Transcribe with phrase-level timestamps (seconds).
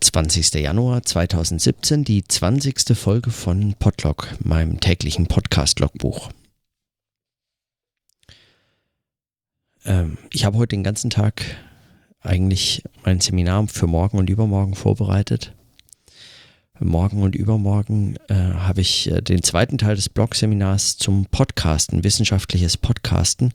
[0.00, 0.54] 20.
[0.54, 2.96] Januar 2017, die 20.
[2.96, 6.30] Folge von Podlog, meinem täglichen Podcast-Logbuch.
[9.84, 11.42] Ähm, ich habe heute den ganzen Tag
[12.20, 15.54] eigentlich mein Seminar für morgen und übermorgen vorbereitet.
[16.78, 22.76] Morgen und übermorgen äh, habe ich äh, den zweiten Teil des Blog-Seminars zum Podcasten, wissenschaftliches
[22.76, 23.54] Podcasten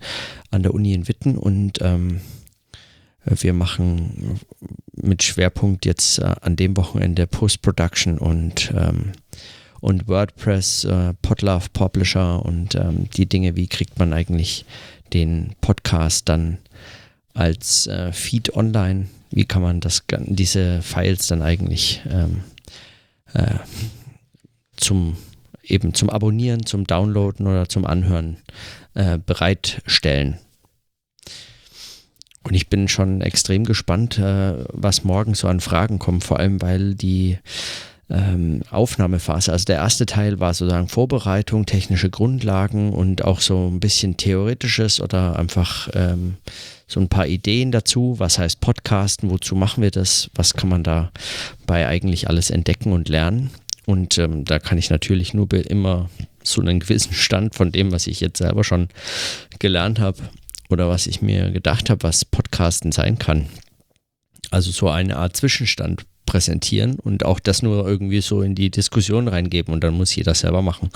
[0.49, 2.21] an der Uni in Witten und ähm,
[3.25, 4.39] wir machen
[4.93, 9.11] mit Schwerpunkt jetzt äh, an dem Wochenende Post-Production und, ähm,
[9.79, 14.65] und WordPress, äh, Podlove Publisher und ähm, die Dinge, wie kriegt man eigentlich
[15.13, 16.57] den Podcast dann
[17.33, 22.43] als äh, Feed online, wie kann man das, diese Files dann eigentlich ähm,
[23.33, 23.55] äh,
[24.77, 25.18] zum
[25.63, 28.38] eben zum Abonnieren, zum Downloaden oder zum Anhören
[28.93, 30.38] äh, bereitstellen.
[32.44, 36.61] Und ich bin schon extrem gespannt, äh, was morgen so an Fragen kommt, vor allem
[36.61, 37.38] weil die
[38.09, 43.79] ähm, Aufnahmephase, also der erste Teil war sozusagen Vorbereitung, technische Grundlagen und auch so ein
[43.79, 46.38] bisschen theoretisches oder einfach ähm,
[46.88, 48.16] so ein paar Ideen dazu.
[48.17, 49.29] Was heißt Podcasten?
[49.29, 50.29] Wozu machen wir das?
[50.35, 53.51] Was kann man dabei eigentlich alles entdecken und lernen?
[53.85, 56.09] Und ähm, da kann ich natürlich nur immer
[56.44, 58.89] so einen gewissen Stand von dem, was ich jetzt selber schon
[59.59, 60.17] gelernt habe,
[60.72, 63.47] oder was ich mir gedacht habe, was Podcasten sein kann.
[64.50, 69.28] Also so eine Art Zwischenstand präsentieren und auch das nur irgendwie so in die Diskussion
[69.28, 70.89] reingeben und dann muss jeder selber machen,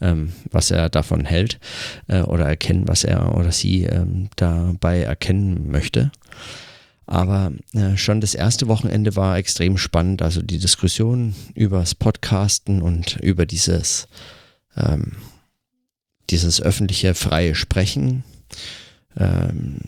[0.00, 1.58] ähm, was er davon hält
[2.06, 6.12] äh, oder erkennen, was er oder sie ähm, dabei erkennen möchte.
[7.06, 12.80] Aber äh, schon das erste Wochenende war extrem spannend, also die Diskussion über das Podcasten
[12.82, 14.06] und über dieses,
[14.76, 15.16] ähm,
[16.30, 18.22] dieses öffentliche freie Sprechen
[19.18, 19.80] ähm,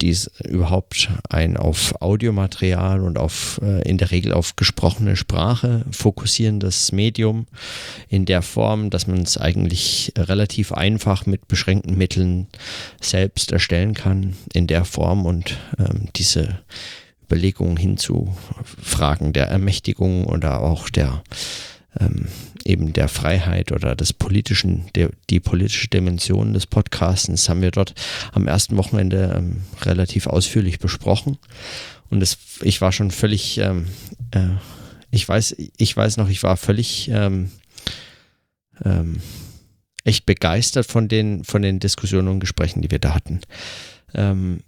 [0.00, 6.92] dies überhaupt ein auf Audiomaterial und auf äh, in der Regel auf gesprochene Sprache fokussierendes
[6.92, 7.46] Medium
[8.08, 12.48] in der Form, dass man es eigentlich relativ einfach mit beschränkten Mitteln
[13.00, 16.60] selbst erstellen kann in der Form und ähm, diese
[17.24, 18.36] Überlegungen hin zu
[18.82, 21.22] Fragen der Ermächtigung oder auch der
[22.00, 22.26] ähm,
[22.64, 27.94] eben der Freiheit oder des politischen, der, die politische Dimension des Podcastens haben wir dort
[28.32, 31.38] am ersten Wochenende ähm, relativ ausführlich besprochen.
[32.10, 33.86] Und es, ich war schon völlig, ähm,
[34.32, 34.48] äh,
[35.10, 37.50] ich weiß, ich weiß noch, ich war völlig ähm,
[38.84, 39.20] ähm,
[40.04, 43.40] echt begeistert von den, von den Diskussionen und Gesprächen, die wir da hatten.
[44.14, 44.60] Ähm,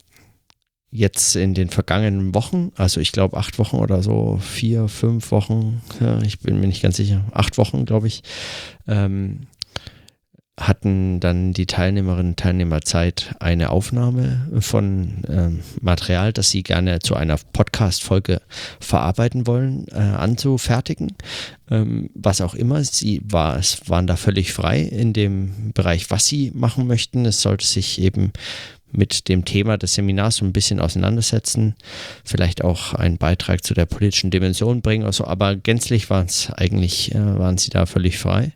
[0.93, 5.81] jetzt in den vergangenen Wochen, also ich glaube acht Wochen oder so, vier, fünf Wochen,
[6.01, 8.23] ja, ich bin mir nicht ganz sicher, acht Wochen, glaube ich,
[8.87, 9.47] ähm,
[10.61, 16.99] hatten dann die Teilnehmerinnen und Teilnehmer Zeit, eine Aufnahme von ähm, Material, das sie gerne
[16.99, 18.43] zu einer Podcast-Folge
[18.79, 21.15] verarbeiten wollen, äh, anzufertigen.
[21.71, 26.27] Ähm, was auch immer, sie war, es waren da völlig frei in dem Bereich, was
[26.27, 27.25] sie machen möchten.
[27.25, 28.33] Es sollte sich eben
[28.93, 31.75] mit dem Thema des Seminars so ein bisschen auseinandersetzen,
[32.25, 36.51] vielleicht auch einen Beitrag zu der politischen Dimension bringen oder so, aber gänzlich waren es
[36.51, 38.53] eigentlich, äh, waren sie da völlig frei.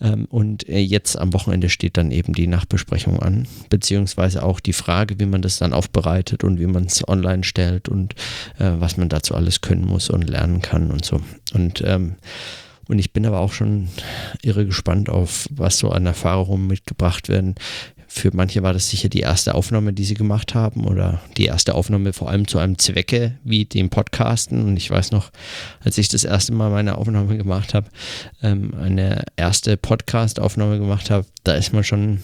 [0.00, 4.72] Ähm, und äh, jetzt am Wochenende steht dann eben die Nachbesprechung an, beziehungsweise auch die
[4.72, 8.14] Frage, wie man das dann aufbereitet und wie man es online stellt und
[8.58, 11.20] äh, was man dazu alles können muss und lernen kann und so.
[11.52, 12.16] Und ähm,
[12.88, 13.88] und ich bin aber auch schon
[14.42, 17.54] irre gespannt auf, was so an Erfahrungen mitgebracht werden.
[18.10, 21.74] Für manche war das sicher die erste Aufnahme, die sie gemacht haben oder die erste
[21.74, 24.64] Aufnahme vor allem zu einem Zwecke wie dem Podcasten.
[24.64, 25.30] Und ich weiß noch,
[25.84, 27.88] als ich das erste Mal meine Aufnahme gemacht habe,
[28.42, 32.20] ähm, eine erste Podcast-Aufnahme gemacht habe, da ist man schon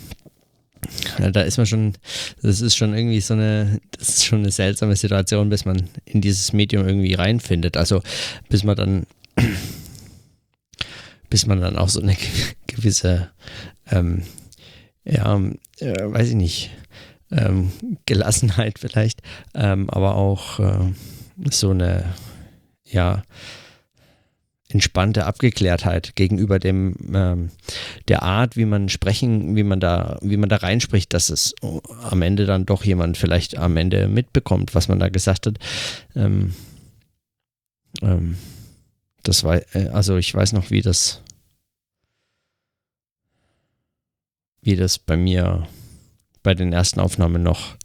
[1.18, 1.94] da ist man schon,
[2.42, 6.20] das ist schon irgendwie so eine, das ist schon eine seltsame Situation, bis man in
[6.20, 7.76] dieses Medium irgendwie reinfindet.
[7.78, 8.02] Also
[8.50, 9.06] bis man dann,
[11.30, 12.16] bis man dann auch so eine
[12.66, 13.30] gewisse
[13.90, 14.24] ähm,
[15.04, 15.40] ja,
[15.80, 16.70] äh, weiß ich nicht,
[17.30, 17.72] ähm,
[18.06, 19.22] Gelassenheit vielleicht,
[19.54, 20.92] ähm, aber auch äh,
[21.50, 22.04] so eine,
[22.84, 23.22] ja,
[24.68, 27.50] entspannte Abgeklärtheit gegenüber dem ähm,
[28.08, 31.54] der Art, wie man sprechen, wie man da, wie man da reinspricht, dass es
[32.02, 35.58] am Ende dann doch jemand vielleicht am Ende mitbekommt, was man da gesagt hat.
[36.16, 36.54] Ähm,
[38.02, 38.36] ähm,
[39.22, 41.22] das war, äh, also ich weiß noch, wie das
[44.64, 45.66] wie das bei mir
[46.42, 47.76] bei den ersten Aufnahmen noch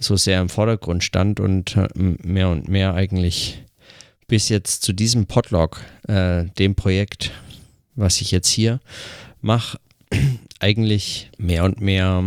[0.00, 3.62] so sehr im Vordergrund stand und äh, mehr und mehr eigentlich
[4.28, 7.32] bis jetzt zu diesem Podlog, äh, dem Projekt,
[7.94, 8.80] was ich jetzt hier
[9.40, 9.78] mache,
[10.60, 12.24] eigentlich mehr und mehr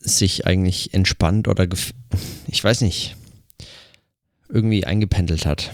[0.00, 1.66] sich eigentlich entspannt oder
[2.46, 3.16] ich weiß nicht,
[4.48, 5.72] irgendwie eingependelt hat.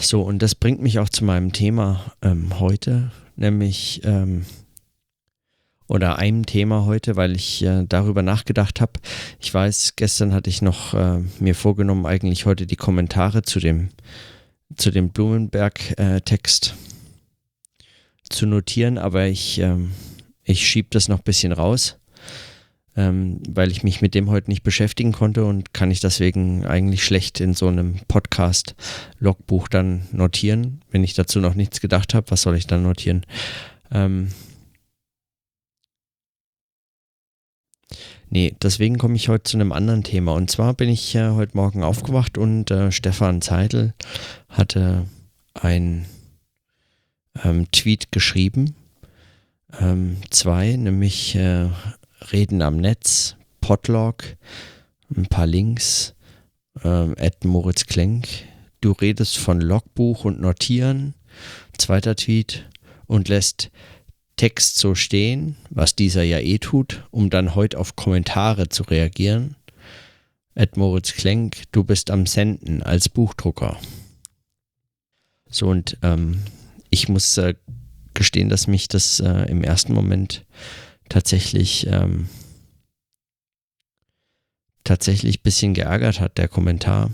[0.00, 4.46] So, und das bringt mich auch zu meinem Thema ähm, heute, nämlich ähm,
[5.88, 8.94] oder einem Thema heute, weil ich äh, darüber nachgedacht habe.
[9.40, 13.90] Ich weiß, gestern hatte ich noch äh, mir vorgenommen, eigentlich heute die Kommentare zu dem,
[14.74, 19.90] zu dem Blumenberg-Text äh, zu notieren, aber ich, ähm,
[20.44, 21.98] ich schiebe das noch ein bisschen raus,
[23.00, 27.02] ähm, weil ich mich mit dem heute nicht beschäftigen konnte und kann ich deswegen eigentlich
[27.02, 30.82] schlecht in so einem Podcast-Logbuch dann notieren.
[30.90, 33.24] Wenn ich dazu noch nichts gedacht habe, was soll ich dann notieren?
[33.90, 34.28] Ähm,
[38.32, 40.34] Nee, deswegen komme ich heute zu einem anderen Thema.
[40.34, 43.92] Und zwar bin ich äh, heute Morgen aufgewacht und äh, Stefan Zeitl
[44.48, 45.06] hatte
[45.52, 46.06] ein
[47.42, 48.76] ähm, Tweet geschrieben.
[49.80, 51.70] Ähm, zwei, nämlich äh,
[52.32, 54.36] Reden am Netz, Podlog,
[55.14, 56.14] ein paar Links,
[56.84, 58.28] äh, Ed Moritz Klenk.
[58.80, 61.14] Du redest von Logbuch und Notieren.
[61.76, 62.68] Zweiter Tweet
[63.06, 63.70] und lässt
[64.36, 69.56] Text so stehen, was dieser ja eh tut, um dann heute auf Kommentare zu reagieren.
[70.54, 73.76] Ed Moritz Klenk, du bist am Senden als Buchdrucker.
[75.48, 76.42] So und ähm,
[76.90, 77.54] ich muss äh,
[78.14, 80.44] gestehen, dass mich das äh, im ersten Moment
[81.10, 82.28] tatsächlich ähm,
[84.84, 87.10] tatsächlich ein bisschen geärgert hat, der Kommentar.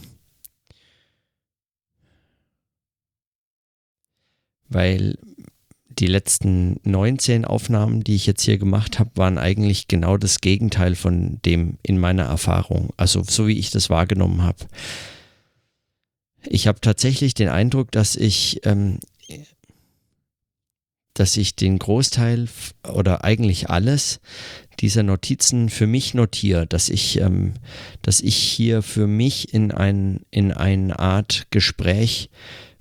[4.68, 5.18] Weil
[5.88, 10.94] die letzten 19 Aufnahmen, die ich jetzt hier gemacht habe, waren eigentlich genau das Gegenteil
[10.94, 12.90] von dem in meiner Erfahrung.
[12.96, 14.66] Also so wie ich das wahrgenommen habe.
[16.44, 19.00] Ich habe tatsächlich den Eindruck, dass ich, ähm,
[21.18, 22.46] dass ich den Großteil
[22.92, 24.20] oder eigentlich alles
[24.80, 27.54] dieser Notizen für mich notiere, dass ich, ähm,
[28.02, 32.28] dass ich hier für mich in ein, in eine Art Gespräch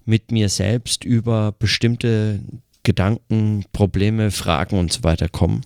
[0.04, 2.42] mit mir selbst über bestimmte
[2.84, 5.62] Gedanken, Probleme, Fragen und so weiter kommen.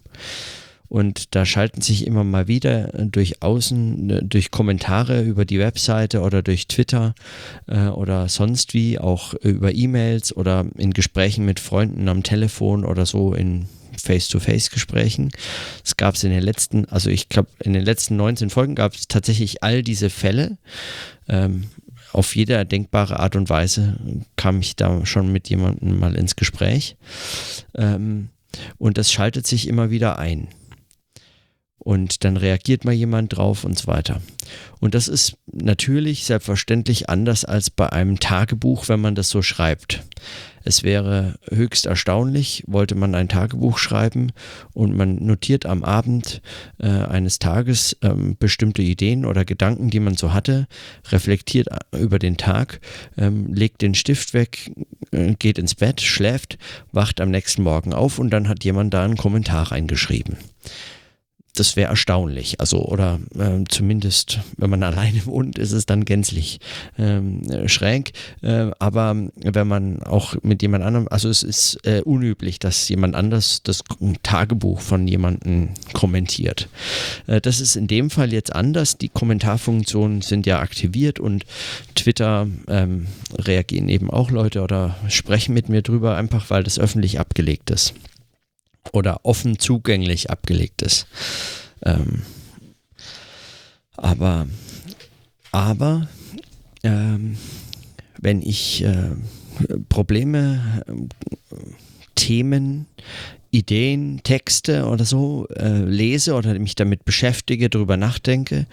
[0.90, 6.42] Und da schalten sich immer mal wieder durch Außen, durch Kommentare über die Webseite oder
[6.42, 7.14] durch Twitter
[7.68, 13.06] äh, oder sonst wie, auch über E-Mails oder in Gesprächen mit Freunden am Telefon oder
[13.06, 13.68] so in
[14.00, 15.32] Face-to-Face-Gesprächen.
[15.84, 18.96] Es gab es in den letzten, also ich glaube, in den letzten 19 Folgen gab
[18.96, 20.58] es tatsächlich all diese Fälle.
[21.28, 21.66] Ähm,
[22.12, 24.00] auf jede denkbare Art und Weise
[24.36, 26.96] kam ich da schon mit jemandem mal ins Gespräch.
[27.76, 28.30] Ähm,
[28.80, 30.48] und das schaltet sich immer wieder ein.
[31.90, 34.22] Und dann reagiert mal jemand drauf und so weiter.
[34.80, 40.04] Und das ist natürlich selbstverständlich anders als bei einem Tagebuch, wenn man das so schreibt.
[40.64, 44.34] Es wäre höchst erstaunlich, wollte man ein Tagebuch schreiben
[44.74, 46.44] und man notiert am Abend
[46.78, 50.68] äh, eines Tages ähm, bestimmte Ideen oder Gedanken, die man so hatte,
[51.08, 52.82] reflektiert äh, über den Tag,
[53.18, 54.72] ähm, legt den Stift weg,
[55.10, 56.60] äh, geht ins Bett, schläft,
[56.92, 60.38] wacht am nächsten Morgen auf und dann hat jemand da einen Kommentar reingeschrieben
[61.56, 62.60] das wäre erstaunlich.
[62.60, 66.60] Also, oder äh, zumindest, wenn man alleine wohnt, ist es dann gänzlich
[66.98, 68.14] ähm, schräg.
[68.42, 73.16] Äh, aber wenn man auch mit jemand anderem, also es ist äh, unüblich, dass jemand
[73.16, 73.84] anders das
[74.24, 76.70] Tagebuch von jemandem kommentiert.
[77.28, 78.98] Äh, das ist in dem Fall jetzt anders.
[78.98, 81.46] Die Kommentarfunktionen sind ja aktiviert und
[81.96, 87.20] Twitter ähm, reagieren eben auch Leute oder sprechen mit mir drüber, einfach weil das öffentlich
[87.20, 87.94] abgelegt ist
[88.92, 91.08] oder offen zugänglich abgelegt ist.
[91.84, 92.24] Ähm,
[93.96, 94.48] aber
[95.52, 96.08] aber
[96.84, 97.38] ähm,
[98.20, 99.12] wenn ich äh,
[99.90, 101.56] Probleme, äh,
[102.16, 102.86] Themen,
[103.52, 108.68] Ideen, Texte oder so äh, lese oder mich damit beschäftige, darüber nachdenke,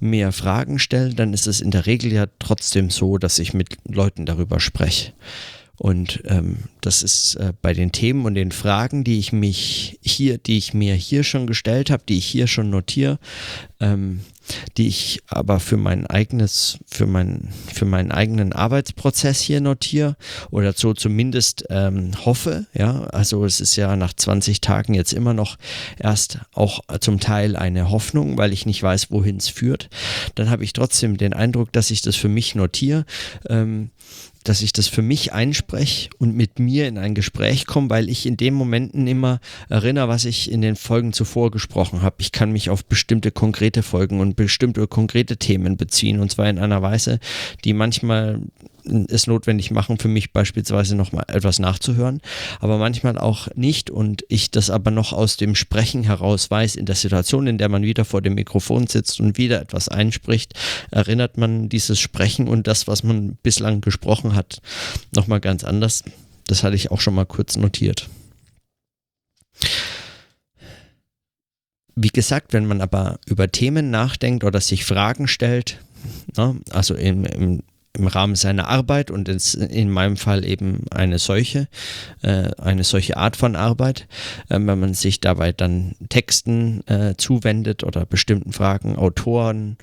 [0.00, 3.76] mir Fragen stelle, dann ist es in der Regel ja trotzdem so, dass ich mit
[3.84, 5.12] Leuten darüber spreche.
[5.82, 10.38] Und ähm, das ist äh, bei den Themen und den Fragen, die ich mich hier,
[10.38, 13.18] die ich mir hier schon gestellt habe, die ich hier schon notiere,
[13.80, 14.20] ähm,
[14.76, 20.16] die ich aber für mein eigenes, für mein, für meinen eigenen Arbeitsprozess hier notiere
[20.52, 22.66] oder so zumindest ähm, hoffe.
[22.74, 25.58] Ja, also es ist ja nach 20 Tagen jetzt immer noch
[25.98, 29.90] erst auch zum Teil eine Hoffnung, weil ich nicht weiß, wohin es führt.
[30.36, 33.04] Dann habe ich trotzdem den Eindruck, dass ich das für mich notiere.
[33.48, 33.90] Ähm,
[34.44, 38.26] dass ich das für mich einspreche und mit mir in ein Gespräch komme, weil ich
[38.26, 42.16] in den Momenten immer erinnere, was ich in den Folgen zuvor gesprochen habe.
[42.18, 46.58] Ich kann mich auf bestimmte konkrete Folgen und bestimmte konkrete Themen beziehen und zwar in
[46.58, 47.20] einer Weise,
[47.64, 48.40] die manchmal
[48.84, 52.20] es notwendig machen, für mich beispielsweise nochmal etwas nachzuhören,
[52.60, 56.86] aber manchmal auch nicht und ich das aber noch aus dem Sprechen heraus weiß, in
[56.86, 60.54] der Situation, in der man wieder vor dem Mikrofon sitzt und wieder etwas einspricht,
[60.90, 64.60] erinnert man dieses Sprechen und das, was man bislang gesprochen hat,
[65.14, 66.04] nochmal ganz anders.
[66.46, 68.08] Das hatte ich auch schon mal kurz notiert.
[71.94, 75.78] Wie gesagt, wenn man aber über Themen nachdenkt oder sich Fragen stellt,
[76.36, 77.62] ne, also im, im
[77.98, 81.68] im Rahmen seiner Arbeit und in meinem Fall eben eine solche,
[82.22, 84.06] äh, eine solche Art von Arbeit,
[84.48, 89.76] äh, wenn man sich dabei dann Texten äh, zuwendet oder bestimmten Fragen, Autoren,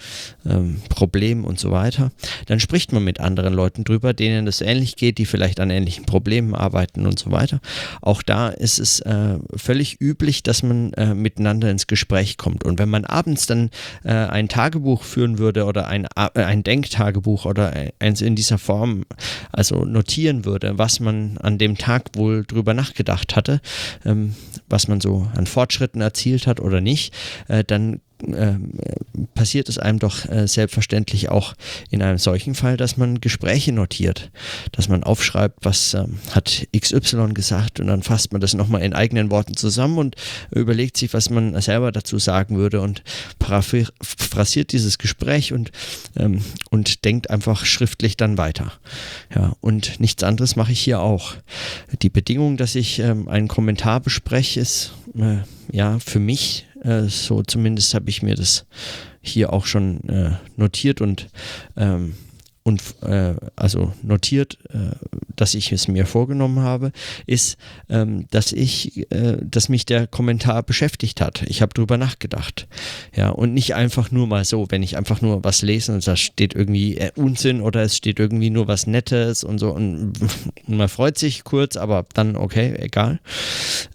[0.43, 2.11] ähm, Problemen und so weiter,
[2.47, 6.05] dann spricht man mit anderen Leuten drüber, denen es ähnlich geht, die vielleicht an ähnlichen
[6.05, 7.59] Problemen arbeiten und so weiter.
[8.01, 12.63] Auch da ist es äh, völlig üblich, dass man äh, miteinander ins Gespräch kommt.
[12.63, 13.69] Und wenn man abends dann
[14.03, 19.05] äh, ein Tagebuch führen würde oder ein, ein Denktagebuch oder eins in dieser Form
[19.51, 23.61] also notieren würde, was man an dem Tag wohl drüber nachgedacht hatte,
[24.05, 24.35] ähm,
[24.67, 27.13] was man so an Fortschritten erzielt hat oder nicht,
[27.47, 28.55] äh, dann äh,
[29.35, 31.53] passiert es einem doch äh, selbstverständlich auch
[31.89, 34.31] in einem solchen Fall, dass man Gespräche notiert,
[34.71, 38.93] dass man aufschreibt, was äh, hat XY gesagt und dann fasst man das nochmal in
[38.93, 40.15] eigenen Worten zusammen und
[40.51, 43.03] überlegt sich, was man selber dazu sagen würde und
[43.39, 45.71] paraphrasiert dieses Gespräch und,
[46.17, 48.71] ähm, und denkt einfach schriftlich dann weiter.
[49.33, 51.35] Ja, und nichts anderes mache ich hier auch.
[52.01, 55.37] Die Bedingung, dass ich ähm, einen Kommentar bespreche, ist äh,
[55.71, 58.65] ja für mich äh, so zumindest habe ich mir das
[59.21, 61.27] hier auch schon äh, notiert und
[61.75, 62.15] ähm,
[62.63, 64.95] und äh, also notiert, äh,
[65.35, 66.91] dass ich es mir vorgenommen habe,
[67.25, 67.57] ist,
[67.89, 71.43] ähm, dass ich, äh, dass mich der Kommentar beschäftigt hat.
[71.47, 72.67] Ich habe drüber nachgedacht.
[73.15, 76.15] Ja, und nicht einfach nur mal so, wenn ich einfach nur was lese und da
[76.15, 80.67] steht irgendwie äh, Unsinn oder es steht irgendwie nur was Nettes und so und, und
[80.67, 83.19] man freut sich kurz, aber dann okay, egal.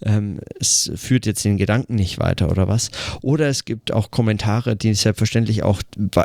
[0.03, 2.89] Ähm, es führt jetzt den Gedanken nicht weiter oder was.
[3.21, 5.81] Oder es gibt auch Kommentare, die selbstverständlich auch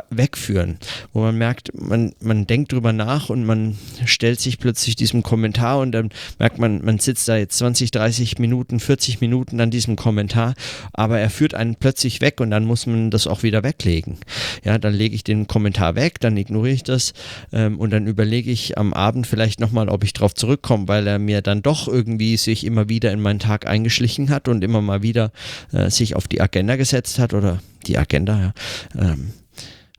[0.09, 0.77] wegführen,
[1.13, 5.79] wo man merkt, man, man denkt drüber nach und man stellt sich plötzlich diesem Kommentar
[5.79, 6.09] und dann
[6.39, 10.53] merkt man, man sitzt da jetzt 20, 30 Minuten, 40 Minuten an diesem Kommentar,
[10.93, 14.17] aber er führt einen plötzlich weg und dann muss man das auch wieder weglegen.
[14.63, 17.13] Ja, dann lege ich den Kommentar weg, dann ignoriere ich das
[17.51, 21.19] ähm, und dann überlege ich am Abend vielleicht nochmal, ob ich darauf zurückkomme, weil er
[21.19, 25.01] mir dann doch irgendwie sich immer wieder in meinen Tag eingeschlichen hat und immer mal
[25.01, 25.31] wieder
[25.71, 28.53] äh, sich auf die Agenda gesetzt hat oder die Agenda, ja.
[28.99, 29.31] Ähm,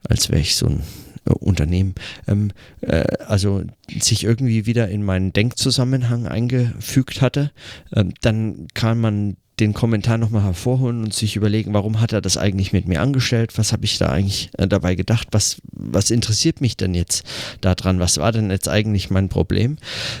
[0.07, 0.83] als wäre ich so ein
[1.25, 1.95] Unternehmen,
[2.27, 2.51] ähm,
[2.81, 3.63] äh, also
[3.99, 7.51] sich irgendwie wieder in meinen Denkzusammenhang eingefügt hatte,
[7.95, 12.37] ähm, dann kann man den Kommentar nochmal hervorholen und sich überlegen, warum hat er das
[12.37, 13.57] eigentlich mit mir angestellt?
[13.57, 15.27] Was habe ich da eigentlich äh, dabei gedacht?
[15.31, 17.23] Was, was interessiert mich denn jetzt
[17.61, 17.99] daran?
[17.99, 19.77] Was war denn jetzt eigentlich mein Problem?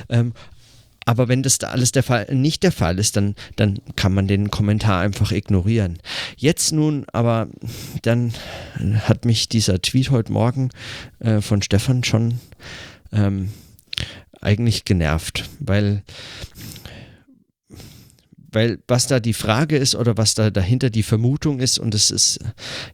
[0.07, 0.33] Ähm,
[1.05, 4.27] aber wenn das da alles der Fall, nicht der Fall ist, dann, dann kann man
[4.27, 5.99] den Kommentar einfach ignorieren.
[6.37, 7.47] Jetzt nun, aber
[8.01, 8.33] dann
[9.07, 10.69] hat mich dieser Tweet heute Morgen
[11.19, 12.39] äh, von Stefan schon
[13.11, 13.49] ähm,
[14.41, 16.03] eigentlich genervt, weil
[18.53, 22.11] weil was da die Frage ist oder was da dahinter die Vermutung ist, und es
[22.11, 22.39] ist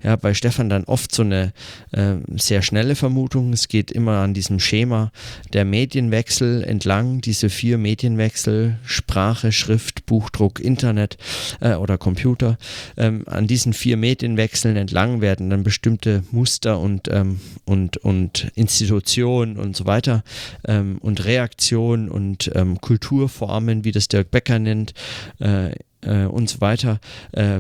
[0.04, 1.54] ja bei Stefan dann oft so eine
[1.92, 5.12] äh, sehr schnelle Vermutung, es geht immer an diesem Schema
[5.54, 11.18] der Medienwechsel entlang, diese vier Medienwechsel, Sprache, Schrift, Buchdruck, Internet
[11.60, 12.58] äh, oder Computer,
[12.98, 19.58] ähm, an diesen vier Medienwechseln entlang werden dann bestimmte Muster und, ähm, und, und Institutionen
[19.58, 20.24] und so weiter
[20.68, 24.94] ähm, und Reaktionen und ähm, Kulturformen, wie das Dirk Becker nennt,
[25.40, 27.00] äh, äh, äh, und so weiter
[27.32, 27.60] äh,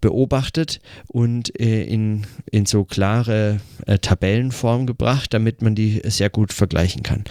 [0.00, 6.52] beobachtet und äh, in, in so klare äh, Tabellenform gebracht, damit man die sehr gut
[6.52, 7.24] vergleichen kann.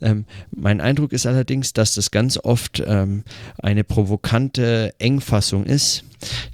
[0.00, 3.24] Ähm, mein Eindruck ist allerdings, dass das ganz oft ähm,
[3.58, 6.04] eine provokante Engfassung ist,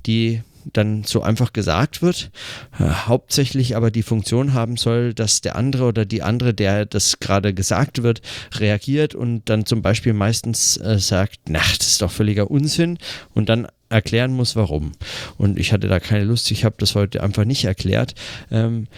[0.07, 0.43] die
[0.73, 2.31] dann so einfach gesagt wird,
[2.79, 7.21] äh, hauptsächlich aber die Funktion haben soll, dass der andere oder die andere, der das
[7.21, 8.21] gerade gesagt wird,
[8.59, 12.99] reagiert und dann zum Beispiel meistens äh, sagt, na, das ist doch völliger Unsinn
[13.35, 14.93] und dann erklären muss, warum.
[15.39, 18.15] Und ich hatte da keine Lust, ich habe das heute einfach nicht erklärt,
[18.51, 18.89] ähm,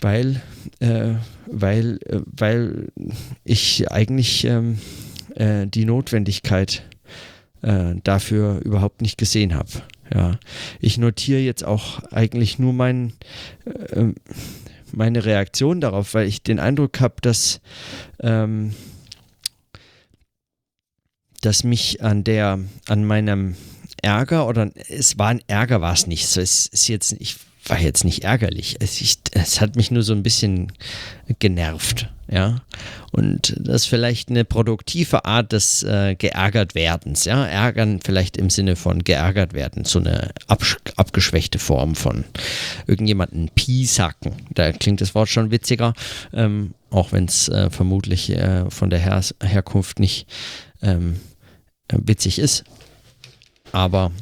[0.00, 0.42] weil,
[0.80, 1.14] äh,
[1.46, 2.88] weil, äh, weil
[3.44, 4.78] ich eigentlich ähm,
[5.34, 6.82] äh, die Notwendigkeit
[7.62, 9.70] äh, dafür überhaupt nicht gesehen habe.
[10.12, 10.38] Ja,
[10.80, 13.12] ich notiere jetzt auch eigentlich nur mein,
[13.64, 14.08] äh,
[14.92, 17.60] meine Reaktion darauf, weil ich den Eindruck habe, dass,
[18.20, 18.74] ähm,
[21.42, 23.56] dass mich an der, an meinem
[24.02, 26.36] Ärger oder es war ein Ärger, war es nicht.
[26.36, 27.36] Es ist jetzt, ich
[27.66, 28.76] war jetzt nicht ärgerlich.
[28.80, 30.72] Es, ich, es hat mich nur so ein bisschen
[31.38, 32.08] genervt.
[32.30, 32.62] Ja.
[33.12, 37.44] Und das ist vielleicht eine produktive Art des äh, geärgert werdens, ja.
[37.44, 42.24] Ärgern vielleicht im Sinne von geärgert werden, so eine abgeschwächte Form von
[42.86, 44.32] irgendjemanden piesacken.
[44.54, 45.94] Da klingt das Wort schon witziger,
[46.32, 50.26] ähm, auch wenn es äh, vermutlich äh, von der Her Herkunft nicht
[50.82, 51.16] ähm,
[51.92, 52.64] witzig ist.
[53.72, 54.12] Aber,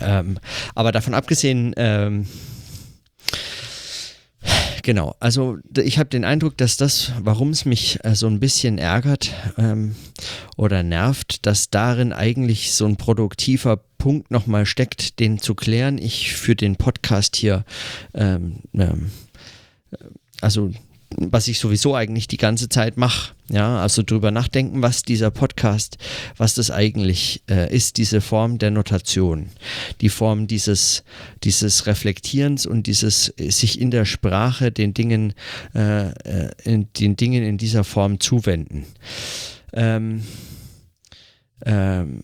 [0.00, 0.38] ähm,
[0.74, 2.26] aber davon abgesehen, ähm,
[4.88, 8.78] Genau, also ich habe den Eindruck, dass das, warum es mich äh, so ein bisschen
[8.78, 9.94] ärgert ähm,
[10.56, 15.98] oder nervt, dass darin eigentlich so ein produktiver Punkt nochmal steckt, den zu klären.
[15.98, 17.66] Ich für den Podcast hier,
[18.14, 19.10] ähm, ähm,
[20.40, 20.72] also
[21.16, 23.32] was ich sowieso eigentlich die ganze Zeit mache.
[23.50, 25.96] Ja, also drüber nachdenken, was dieser Podcast,
[26.36, 29.48] was das eigentlich äh, ist, diese Form der Notation,
[30.02, 31.02] die Form dieses,
[31.44, 35.32] dieses Reflektierens und dieses äh, sich in der Sprache den Dingen,
[35.74, 38.84] äh, äh, in, den Dingen in dieser Form zuwenden.
[39.72, 40.22] Ähm,
[41.64, 42.20] ähm,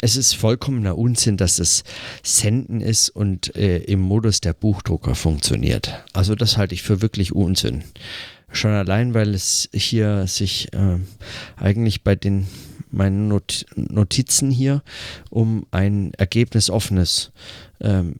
[0.00, 1.84] Es ist vollkommener Unsinn, dass es
[2.22, 6.04] Senden ist und äh, im Modus der Buchdrucker funktioniert.
[6.12, 7.84] Also das halte ich für wirklich Unsinn.
[8.52, 10.98] Schon allein, weil es hier sich äh,
[11.56, 12.46] eigentlich bei den
[12.90, 14.82] meinen Not Notizen hier
[15.30, 17.32] um ein ergebnisoffenes
[17.80, 18.16] ähm,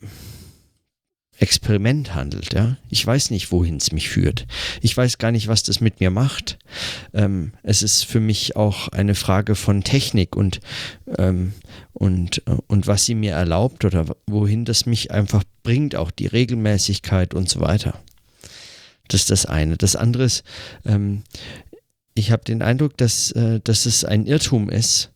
[1.38, 2.54] Experiment handelt.
[2.54, 2.76] Ja?
[2.88, 4.46] Ich weiß nicht, wohin es mich führt.
[4.80, 6.58] Ich weiß gar nicht, was das mit mir macht.
[7.12, 10.60] Ähm, es ist für mich auch eine Frage von Technik und,
[11.18, 11.52] ähm,
[11.92, 16.26] und, äh, und was sie mir erlaubt oder wohin das mich einfach bringt, auch die
[16.26, 17.98] Regelmäßigkeit und so weiter.
[19.08, 19.76] Das ist das eine.
[19.76, 20.42] Das andere ist,
[20.84, 21.22] ähm,
[22.14, 25.12] ich habe den Eindruck, dass, äh, dass es ein Irrtum ist,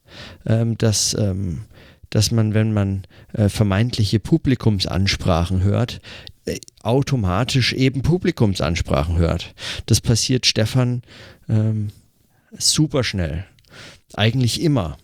[0.47, 1.63] ähm, dass ähm,
[2.11, 6.01] dass man, wenn man äh, vermeintliche Publikumsansprachen hört,
[6.45, 9.55] äh, automatisch eben Publikumsansprachen hört.
[9.87, 11.03] Das passiert Stefan
[11.49, 11.91] ähm,
[12.59, 13.45] super schnell.
[14.15, 14.99] Eigentlich immer.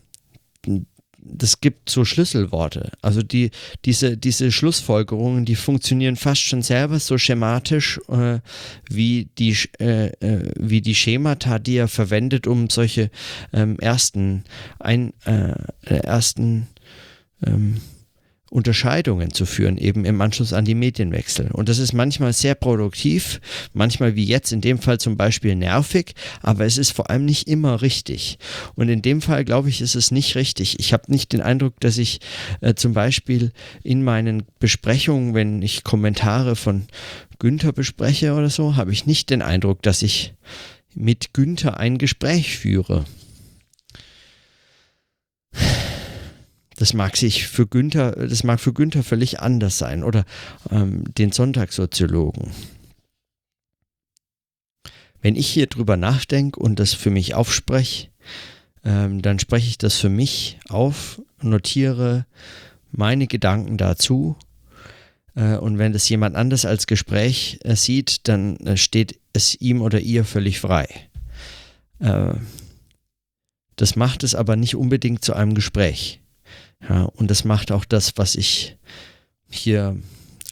[1.29, 2.93] Das gibt so Schlüsselworte.
[3.03, 3.51] Also die,
[3.85, 8.39] diese, diese Schlussfolgerungen, die funktionieren fast schon selber so schematisch äh,
[8.89, 13.11] wie, die, äh, äh wie die Schemata, die er verwendet, um solche
[13.53, 14.45] ähm, ersten,
[14.79, 16.69] ein, äh, ersten
[17.45, 17.81] ähm,
[18.49, 21.51] Unterscheidungen zu führen, eben im Anschluss an die Medienwechsel.
[21.53, 23.41] Und das ist manchmal sehr produktiv,
[23.75, 27.49] manchmal wie jetzt in dem Fall zum Beispiel nervig, aber es ist vor allem nicht
[27.49, 28.39] immer richtig.
[28.77, 30.79] Und in dem Fall, glaube ich, ist es nicht richtig.
[30.79, 32.21] Ich habe nicht den Eindruck, dass ich
[32.61, 33.51] äh, zum Beispiel
[33.83, 36.87] in meinen Besprechungen, wenn ich Kommentare von
[37.41, 40.35] Günther bespreche oder so, habe ich nicht den Eindruck, dass ich
[40.95, 43.05] mit Günther ein Gespräch führe.
[46.77, 50.25] Das mag sich für Günther, das mag für Günther völlig anders sein oder
[50.71, 52.53] ähm, den Sonntagssoziologen.
[55.23, 58.09] Wenn ich hier drüber nachdenke und das für mich aufspreche,
[58.85, 62.27] ähm, dann spreche ich das für mich auf, notiere
[62.93, 64.37] meine Gedanken dazu.
[65.35, 69.83] Äh, und wenn das jemand anders als Gespräch äh, sieht, dann äh, steht es ihm
[69.83, 70.89] oder ihr völlig frei.
[73.77, 76.21] Das macht es aber nicht unbedingt zu einem Gespräch.
[76.83, 78.77] Ja, und das macht auch das, was ich
[79.49, 79.97] hier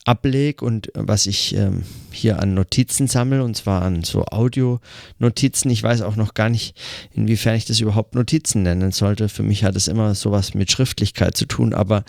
[0.05, 1.83] ablege und was ich ähm,
[2.13, 5.71] hier an Notizen sammle, und zwar an so Audio-Notizen.
[5.71, 6.77] Ich weiß auch noch gar nicht,
[7.15, 9.31] inwiefern ich das überhaupt Notizen nennen sollte.
[9.31, 12.05] Für mich hat es immer sowas mit Schriftlichkeit zu tun, aber,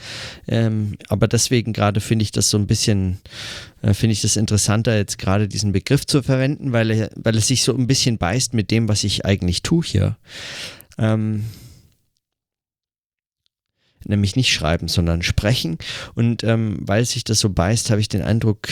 [0.48, 3.20] ähm, aber deswegen gerade finde ich das so ein bisschen,
[3.82, 7.64] äh, finde ich das interessanter, jetzt gerade diesen Begriff zu verwenden, weil weil es sich
[7.64, 10.18] so ein bisschen beißt mit dem, was ich eigentlich tue hier.
[10.98, 11.46] Ähm,
[14.06, 15.78] nämlich nicht schreiben, sondern sprechen.
[16.14, 18.68] Und ähm, weil sich das so beißt, habe ich den Eindruck,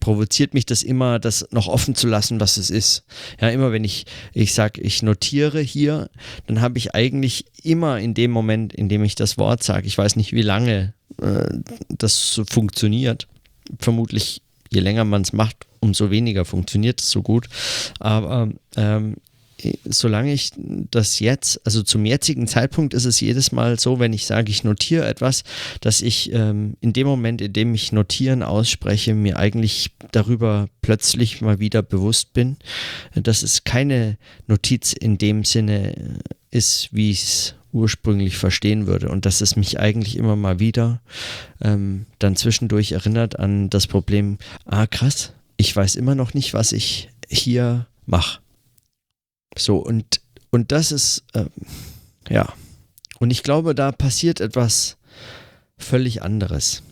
[0.00, 3.04] provoziert mich das immer, das noch offen zu lassen, was es ist.
[3.40, 6.10] Ja, immer wenn ich, ich sage, ich notiere hier,
[6.46, 9.98] dann habe ich eigentlich immer in dem Moment, in dem ich das Wort sage, ich
[9.98, 11.48] weiß nicht, wie lange äh,
[11.88, 13.26] das so funktioniert.
[13.80, 17.48] Vermutlich, je länger man es macht, umso weniger funktioniert es so gut.
[17.98, 19.16] Aber ähm,
[19.84, 24.26] solange ich das jetzt, also zum jetzigen Zeitpunkt ist es jedes Mal so, wenn ich
[24.26, 25.44] sage, ich notiere etwas,
[25.80, 31.40] dass ich ähm, in dem Moment, in dem ich notieren ausspreche, mir eigentlich darüber plötzlich
[31.40, 32.56] mal wieder bewusst bin,
[33.14, 39.26] dass es keine Notiz in dem Sinne ist, wie ich es ursprünglich verstehen würde und
[39.26, 41.00] dass es mich eigentlich immer mal wieder
[41.60, 46.72] ähm, dann zwischendurch erinnert an das Problem, ah krass, ich weiß immer noch nicht, was
[46.72, 48.40] ich hier mache.
[49.58, 51.50] So, und, und das ist, ähm,
[52.28, 52.52] ja.
[53.18, 54.96] Und ich glaube, da passiert etwas
[55.78, 56.82] völlig anderes.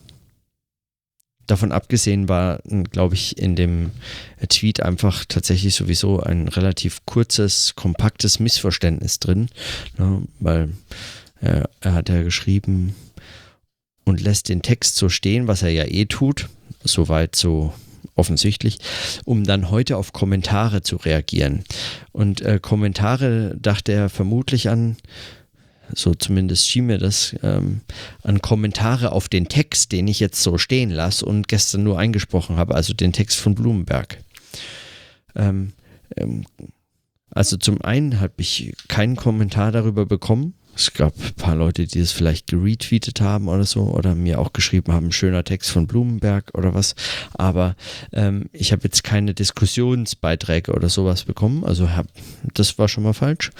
[1.46, 3.90] davon abgesehen war, glaube ich, in dem
[4.48, 9.48] Tweet einfach tatsächlich sowieso ein relativ kurzes, kompaktes Missverständnis drin,
[9.98, 10.70] ne, weil
[11.40, 12.94] er, er hat ja geschrieben
[14.04, 16.48] und lässt den Text so stehen, was er ja eh tut,
[16.82, 17.72] soweit so
[18.14, 18.78] offensichtlich,
[19.24, 21.64] um dann heute auf Kommentare zu reagieren.
[22.12, 24.96] Und äh, Kommentare dachte er vermutlich an,
[25.92, 27.80] so zumindest schien mir das, ähm,
[28.22, 32.56] an Kommentare auf den Text, den ich jetzt so stehen lasse und gestern nur eingesprochen
[32.56, 34.18] habe, also den Text von Blumenberg.
[35.36, 35.72] Ähm,
[36.16, 36.46] ähm,
[37.30, 42.00] also zum einen habe ich keinen Kommentar darüber bekommen, es gab ein paar Leute, die
[42.00, 46.50] es vielleicht geretweetet haben oder so oder mir auch geschrieben haben, schöner Text von Blumenberg
[46.54, 46.94] oder was.
[47.34, 47.76] Aber
[48.12, 51.64] ähm, ich habe jetzt keine Diskussionsbeiträge oder sowas bekommen.
[51.64, 52.06] Also hab,
[52.54, 53.50] das war schon mal falsch.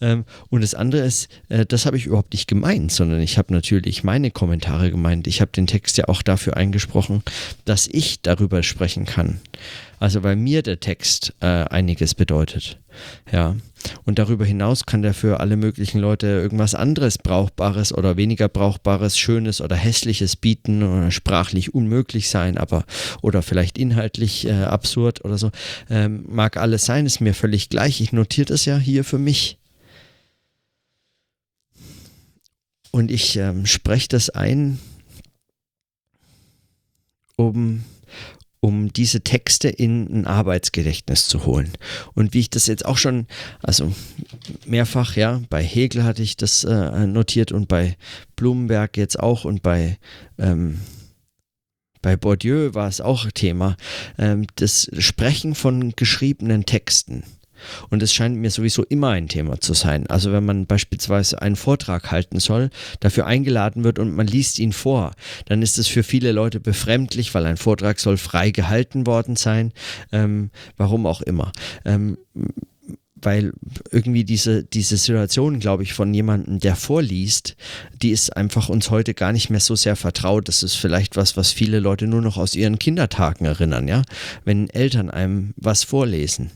[0.00, 3.52] Ähm, und das andere ist, äh, das habe ich überhaupt nicht gemeint, sondern ich habe
[3.52, 5.26] natürlich meine Kommentare gemeint.
[5.26, 7.22] Ich habe den Text ja auch dafür eingesprochen,
[7.64, 9.40] dass ich darüber sprechen kann.
[10.00, 12.78] Also weil mir der Text äh, einiges bedeutet.
[13.32, 13.56] Ja.
[14.04, 19.18] Und darüber hinaus kann der für alle möglichen Leute irgendwas anderes Brauchbares oder weniger Brauchbares,
[19.18, 22.84] Schönes oder Hässliches bieten oder sprachlich unmöglich sein, aber
[23.22, 25.50] oder vielleicht inhaltlich äh, absurd oder so.
[25.90, 28.00] Ähm, mag alles sein, ist mir völlig gleich.
[28.00, 29.58] Ich notiere das ja hier für mich.
[32.90, 34.78] Und ich ähm, spreche das ein,
[37.36, 37.84] um
[38.60, 41.72] um diese Texte in ein Arbeitsgedächtnis zu holen.
[42.14, 43.26] Und wie ich das jetzt auch schon,
[43.62, 43.92] also
[44.66, 47.96] mehrfach, ja, bei Hegel hatte ich das äh, notiert und bei
[48.36, 49.98] Blumenberg jetzt auch und bei,
[50.38, 50.80] ähm,
[52.02, 53.76] bei Bourdieu war es auch Thema,
[54.18, 57.22] ähm, das Sprechen von geschriebenen Texten.
[57.90, 60.06] Und es scheint mir sowieso immer ein Thema zu sein.
[60.06, 64.72] Also wenn man beispielsweise einen Vortrag halten soll, dafür eingeladen wird und man liest ihn
[64.72, 65.12] vor,
[65.46, 69.72] dann ist es für viele Leute befremdlich, weil ein Vortrag soll frei gehalten worden sein.
[70.12, 71.52] Ähm, warum auch immer.
[71.84, 72.18] Ähm,
[73.22, 73.52] weil
[73.90, 77.56] irgendwie diese, diese Situation, glaube ich, von jemandem, der vorliest,
[78.02, 80.48] die ist einfach uns heute gar nicht mehr so sehr vertraut.
[80.48, 84.02] Das ist vielleicht was, was viele Leute nur noch aus ihren Kindertagen erinnern, ja.
[84.44, 86.50] Wenn Eltern einem was vorlesen.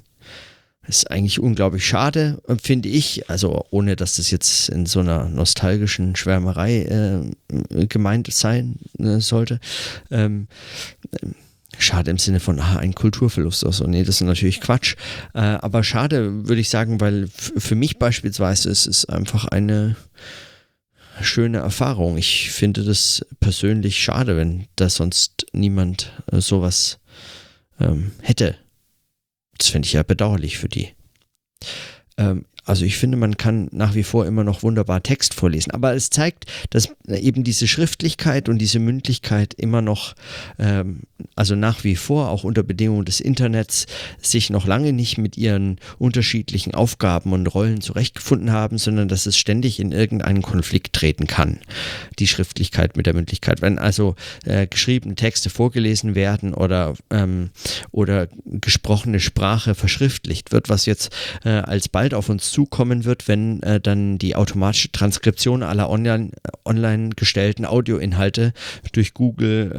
[0.87, 3.31] Ist eigentlich unglaublich schade, finde ich.
[3.31, 9.61] Also ohne, dass das jetzt in so einer nostalgischen Schwärmerei äh, gemeint sein äh, sollte.
[10.11, 10.49] Ähm,
[11.79, 13.87] schade im Sinne von ah, ein Kulturverlust oder so.
[13.87, 14.97] Nee, das ist natürlich Quatsch.
[15.35, 19.97] Äh, aber schade, würde ich sagen, weil für mich beispielsweise ist es einfach eine
[21.21, 22.17] schöne Erfahrung.
[22.17, 26.99] Ich finde das persönlich schade, wenn da sonst niemand äh, sowas
[27.81, 28.57] ähm, hätte.
[29.59, 30.95] Das finde ich ja bedauerlich für die.
[32.17, 35.95] Ähm, also ich finde, man kann nach wie vor immer noch wunderbar Text vorlesen, aber
[35.95, 40.15] es zeigt, dass eben diese Schriftlichkeit und diese Mündlichkeit immer noch,
[40.61, 41.01] ähm,
[41.35, 43.87] also nach wie vor auch unter Bedingungen des Internets,
[44.21, 49.37] sich noch lange nicht mit ihren unterschiedlichen Aufgaben und Rollen zurechtgefunden haben, sondern dass es
[49.37, 51.59] ständig in irgendeinen Konflikt treten kann,
[52.21, 53.61] die Schriftlichkeit mit der Mündlichkeit.
[53.61, 57.51] Wenn also äh, geschriebene Texte vorgelesen werden oder, ähm,
[57.91, 61.11] oder gesprochene Sprache verschriftlicht wird, was jetzt
[61.45, 66.31] äh, alsbald auf uns zukommen wird, wenn äh, dann die automatische Transkription aller online,
[66.65, 68.53] online gestellten Audioinhalte
[68.93, 69.73] durch Google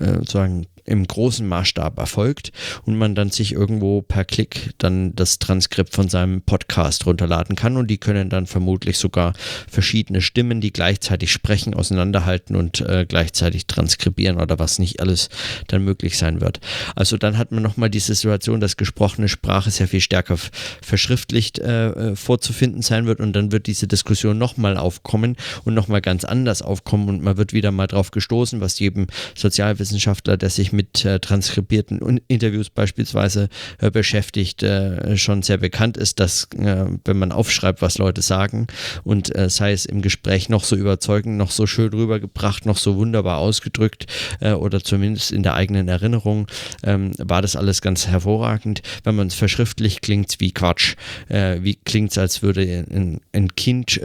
[0.00, 2.52] äh, äh, sozusagen im großen Maßstab erfolgt
[2.84, 7.76] und man dann sich irgendwo per Klick dann das Transkript von seinem Podcast runterladen kann
[7.76, 9.32] und die können dann vermutlich sogar
[9.68, 15.28] verschiedene Stimmen, die gleichzeitig sprechen, auseinanderhalten und äh, gleichzeitig transkribieren oder was nicht alles
[15.68, 16.60] dann möglich sein wird.
[16.96, 20.36] Also dann hat man nochmal diese Situation, dass gesprochene Sprache sehr viel stärker
[20.82, 26.00] verschriftlicht äh, äh, vorzufinden sein wird und dann wird diese Diskussion nochmal aufkommen und nochmal
[26.00, 30.71] ganz anders aufkommen und man wird wieder mal drauf gestoßen, was jedem Sozialwissenschaftler, der sich
[30.72, 37.18] mit äh, transkribierten Interviews beispielsweise äh, beschäftigt, äh, schon sehr bekannt ist, dass äh, wenn
[37.18, 38.66] man aufschreibt, was Leute sagen
[39.04, 42.96] und äh, sei es im Gespräch noch so überzeugend, noch so schön rübergebracht, noch so
[42.96, 44.06] wunderbar ausgedrückt
[44.40, 46.48] äh, oder zumindest in der eigenen Erinnerung,
[46.82, 48.82] ähm, war das alles ganz hervorragend.
[49.04, 50.94] Wenn man es verschriftlicht, klingt es wie Quatsch.
[51.28, 54.00] wie klingt es, als würde ein, ein Kind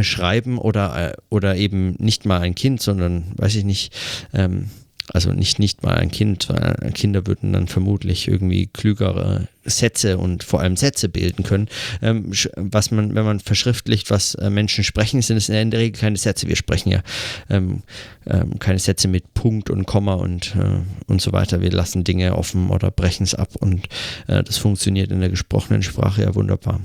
[0.00, 3.92] schreiben oder, oder eben nicht mal ein Kind, sondern weiß ich nicht,
[4.32, 4.70] ähm,
[5.10, 10.44] also nicht, nicht mal ein Kind, weil Kinder würden dann vermutlich irgendwie klügere Sätze und
[10.44, 11.68] vor allem Sätze bilden können.
[12.02, 15.98] Ähm, was man, wenn man verschriftlicht, was äh, Menschen sprechen, sind es in der Regel
[16.00, 16.48] keine Sätze.
[16.48, 17.02] Wir sprechen ja
[17.48, 17.82] ähm,
[18.26, 21.60] ähm, keine Sätze mit Punkt und Komma und, äh, und so weiter.
[21.60, 23.88] Wir lassen Dinge offen oder brechen es ab und
[24.26, 26.80] äh, das funktioniert in der gesprochenen Sprache ja wunderbar.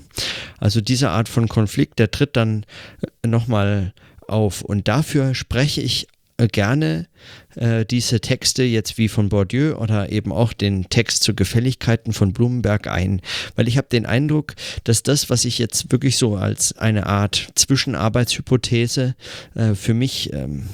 [0.60, 2.66] Also diese Art von Konflikt, der tritt dann
[3.02, 3.94] äh, nochmal
[4.28, 7.08] auf und dafür spreche ich gerne
[7.56, 12.34] äh, diese Texte jetzt wie von Bourdieu oder eben auch den Text zu Gefälligkeiten von
[12.34, 13.22] Blumenberg ein,
[13.56, 17.50] weil ich habe den Eindruck, dass das, was ich jetzt wirklich so als eine Art
[17.56, 19.16] Zwischenarbeitshypothese
[19.56, 20.68] äh, für mich ähm,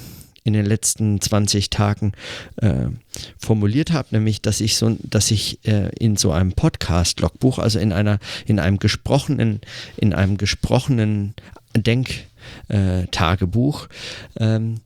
[0.44, 2.14] in den letzten 20 Tagen
[2.58, 2.88] äh,
[3.38, 7.94] formuliert habe, nämlich dass ich so, dass ich äh, in so einem Podcast-Logbuch, also in
[7.94, 9.62] einer, in einem gesprochenen,
[9.98, 11.36] in einem gesprochenen
[11.76, 13.90] Denktagebuch,
[14.40, 14.80] äh, ähm, äh,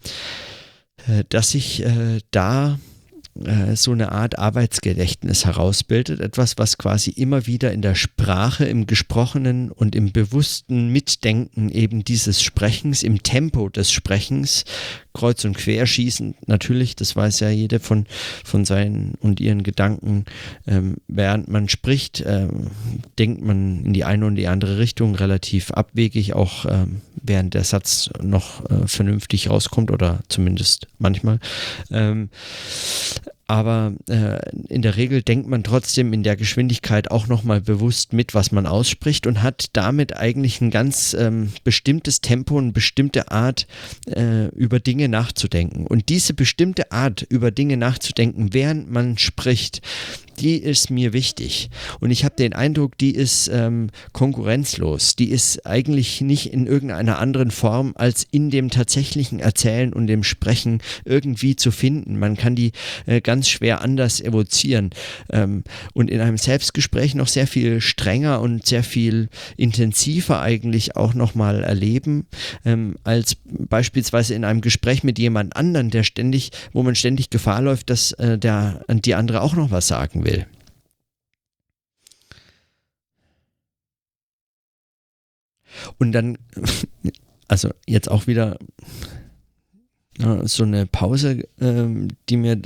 [1.30, 2.80] dass ich äh, da
[3.42, 8.86] äh, so eine Art Arbeitsgedächtnis herausbildet, etwas, was quasi immer wieder in der Sprache, im
[8.86, 14.66] Gesprochenen und im bewussten Mitdenken eben dieses Sprechens, im Tempo des Sprechens,
[15.14, 18.06] kreuz und quer schießen, natürlich, das weiß ja jeder von,
[18.44, 20.26] von seinen und ihren Gedanken,
[20.68, 22.68] ähm, während man spricht, ähm,
[23.20, 27.64] denkt man in die eine und die andere Richtung relativ abwegig, auch ähm, während der
[27.64, 31.40] Satz noch äh, vernünftig rauskommt oder zumindest manchmal.
[31.92, 32.30] Ähm,
[33.48, 38.34] aber äh, in der Regel denkt man trotzdem in der Geschwindigkeit auch nochmal bewusst mit,
[38.34, 43.68] was man ausspricht und hat damit eigentlich ein ganz ähm, bestimmtes Tempo, eine bestimmte Art,
[44.08, 45.86] äh, über Dinge nachzudenken.
[45.88, 49.82] Und diese bestimmte Art, über Dinge nachzudenken, während man spricht,
[50.40, 51.70] die ist mir wichtig.
[52.00, 55.16] Und ich habe den Eindruck, die ist ähm, konkurrenzlos.
[55.16, 60.24] Die ist eigentlich nicht in irgendeiner anderen Form als in dem tatsächlichen Erzählen und dem
[60.24, 62.18] Sprechen irgendwie zu finden.
[62.18, 62.72] Man kann die
[63.06, 64.92] äh, ganz schwer anders evozieren
[65.32, 71.16] ähm, und in einem Selbstgespräch noch sehr viel strenger und sehr viel intensiver eigentlich auch
[71.16, 72.28] nochmal erleben,
[72.66, 77.62] ähm, als beispielsweise in einem Gespräch mit jemand anderen, der ständig, wo man ständig Gefahr
[77.62, 80.46] läuft, dass äh, der, die andere auch noch was sagen will.
[85.98, 86.38] Und dann,
[87.48, 88.60] also jetzt auch wieder
[90.44, 92.62] so eine Pause, ähm, die mir,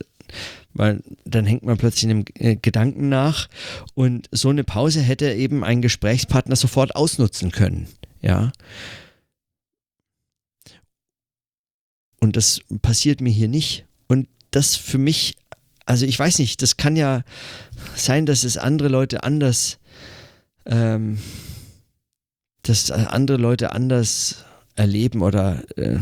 [0.73, 3.47] weil dann hängt man plötzlich einem äh, Gedanken nach
[3.93, 7.87] und so eine Pause hätte eben ein Gesprächspartner sofort ausnutzen können,
[8.21, 8.51] ja.
[12.19, 13.85] Und das passiert mir hier nicht.
[14.07, 15.35] Und das für mich
[15.87, 17.23] also ich weiß nicht, das kann ja
[17.95, 19.79] sein, dass es andere Leute anders,
[20.65, 21.17] ähm,
[22.61, 24.43] dass andere Leute anders
[24.75, 25.99] erleben oder äh,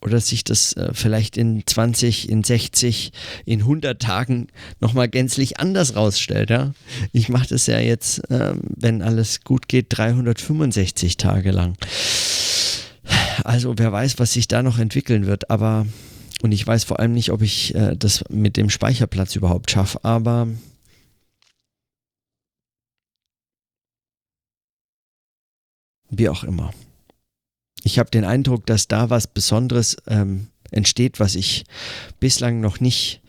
[0.00, 3.12] oder sich das äh, vielleicht in 20, in 60,
[3.44, 4.48] in 100 Tagen
[4.80, 6.50] nochmal gänzlich anders rausstellt.
[6.50, 6.72] Ja?
[7.12, 11.76] Ich mache das ja jetzt, äh, wenn alles gut geht, 365 Tage lang.
[13.44, 15.86] Also wer weiß, was sich da noch entwickeln wird, aber
[16.42, 20.04] und ich weiß vor allem nicht, ob ich äh, das mit dem Speicherplatz überhaupt schaffe,
[20.04, 20.48] aber
[26.10, 26.72] wie auch immer.
[27.88, 31.64] Ich habe den Eindruck, dass da was Besonderes ähm, entsteht, was ich
[32.20, 33.22] bislang noch nicht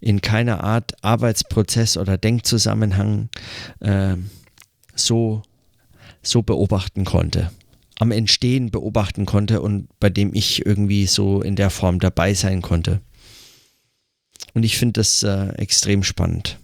[0.00, 3.28] in keiner Art Arbeitsprozess oder Denkzusammenhang
[3.80, 4.16] äh,
[4.94, 5.42] so,
[6.22, 7.50] so beobachten konnte
[7.98, 12.62] am Entstehen beobachten konnte und bei dem ich irgendwie so in der Form dabei sein
[12.62, 13.00] konnte.
[14.54, 16.58] Und ich finde das äh, extrem spannend.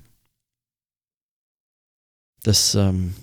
[2.43, 3.15] Das, ähm,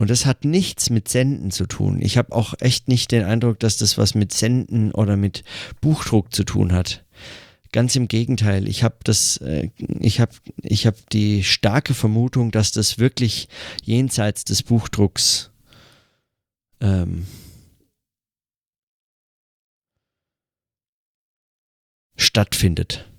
[0.00, 2.00] und das hat nichts mit Senden zu tun.
[2.00, 5.44] Ich habe auch echt nicht den Eindruck, dass das was mit Senden oder mit
[5.82, 7.04] Buchdruck zu tun hat.
[7.70, 10.32] Ganz im Gegenteil, ich habe das, äh, ich habe,
[10.62, 13.50] ich habe die starke Vermutung, dass das wirklich
[13.84, 15.50] jenseits des Buchdrucks
[16.80, 17.26] ähm,
[22.16, 23.09] stattfindet.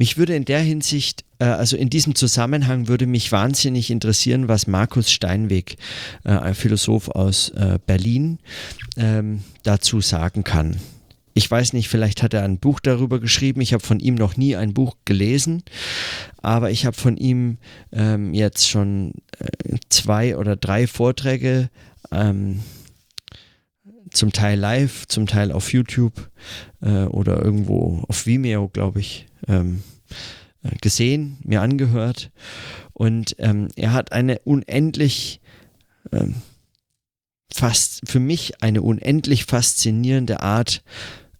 [0.00, 4.66] Mich würde in der Hinsicht, äh, also in diesem Zusammenhang würde mich wahnsinnig interessieren, was
[4.66, 5.76] Markus Steinweg,
[6.24, 8.38] äh, ein Philosoph aus äh, Berlin,
[8.96, 10.78] ähm, dazu sagen kann.
[11.34, 13.60] Ich weiß nicht, vielleicht hat er ein Buch darüber geschrieben.
[13.60, 15.64] Ich habe von ihm noch nie ein Buch gelesen,
[16.40, 17.58] aber ich habe von ihm
[17.92, 21.68] ähm, jetzt schon äh, zwei oder drei Vorträge
[22.10, 22.60] ähm,
[24.12, 26.30] zum Teil live, zum Teil auf YouTube
[26.82, 29.82] äh, oder irgendwo auf Vimeo, glaube ich, ähm,
[30.62, 32.30] äh, gesehen, mir angehört.
[32.92, 35.40] Und ähm, er hat eine unendlich
[36.12, 36.36] ähm,
[37.52, 40.82] fast für mich eine unendlich faszinierende Art,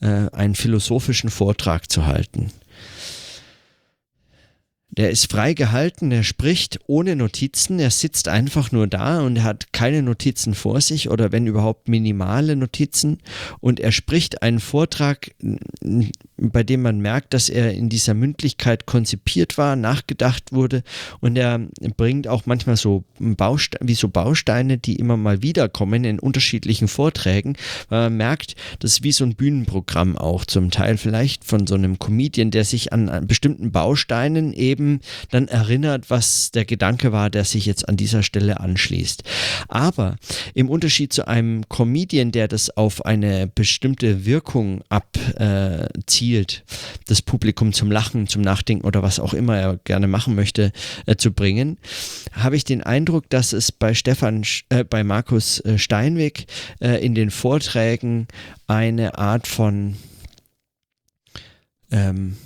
[0.01, 2.51] äh, einen philosophischen Vortrag zu halten.
[4.93, 9.73] Der ist frei gehalten, er spricht ohne Notizen, er sitzt einfach nur da und hat
[9.73, 13.19] keine Notizen vor sich oder wenn überhaupt minimale Notizen.
[13.61, 15.31] Und er spricht einen Vortrag,
[16.37, 20.83] bei dem man merkt, dass er in dieser Mündlichkeit konzipiert war, nachgedacht wurde.
[21.21, 21.61] Und er
[21.97, 27.57] bringt auch manchmal so Bausteine, wie so Bausteine, die immer mal wiederkommen in unterschiedlichen Vorträgen,
[27.91, 31.75] weil man merkt, das ist wie so ein Bühnenprogramm auch zum Teil vielleicht von so
[31.75, 37.29] einem Comedian, der sich an bestimmten Bausteinen eben eben dann erinnert, was der Gedanke war,
[37.29, 39.23] der sich jetzt an dieser Stelle anschließt.
[39.69, 40.17] Aber
[40.55, 46.73] im Unterschied zu einem Comedian, der das auf eine bestimmte Wirkung abzielt, äh,
[47.07, 50.73] das Publikum zum Lachen, zum Nachdenken oder was auch immer er gerne machen möchte,
[51.07, 51.77] äh, zu bringen,
[52.33, 56.47] habe ich den Eindruck, dass es bei Stefan, äh, bei Markus äh, Steinweg
[56.81, 58.29] äh, in den Vorträgen
[58.67, 59.97] eine Art von
[61.91, 62.37] ähm,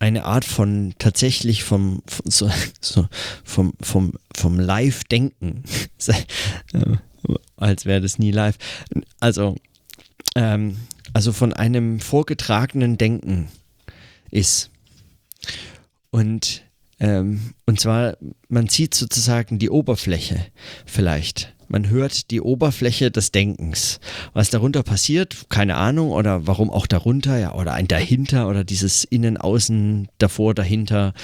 [0.00, 3.06] eine Art von tatsächlich vom, so, so,
[3.44, 5.62] vom, vom, vom Live-Denken,
[7.56, 8.56] als wäre das nie live.
[9.20, 9.56] Also,
[10.34, 10.78] ähm,
[11.12, 13.48] also von einem vorgetragenen Denken
[14.30, 14.70] ist.
[16.10, 16.62] Und,
[16.98, 18.16] ähm, und zwar,
[18.48, 20.46] man sieht sozusagen die Oberfläche
[20.86, 24.00] vielleicht man hört die Oberfläche des Denkens.
[24.34, 29.04] Was darunter passiert, keine Ahnung, oder warum auch darunter, ja, oder ein dahinter oder dieses
[29.04, 31.14] Innen, Außen, davor, dahinter,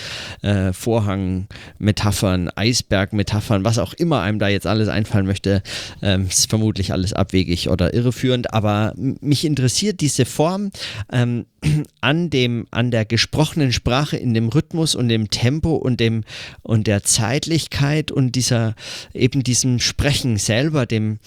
[0.42, 5.62] äh, Vorhang, Metaphern, Eisberg, Metaphern, was auch immer einem da jetzt alles einfallen möchte,
[6.00, 10.70] ähm, ist vermutlich alles abwegig oder irreführend, aber mich interessiert diese Form
[11.10, 11.46] ähm,
[12.00, 16.22] an dem, an der gesprochenen Sprache in dem Rhythmus und dem Tempo und dem
[16.62, 18.74] und der Zeitlichkeit und dieser
[19.12, 21.18] eben diesem Sprechen selber, dem,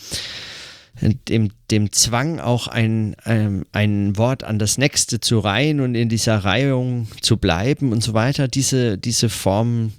[1.02, 6.10] dem, dem Zwang, auch ein, ähm, ein Wort an das nächste zu reihen und in
[6.10, 9.94] dieser Reihung zu bleiben und so weiter, diese, diese Form,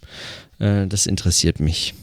[0.59, 1.94] äh, das interessiert mich.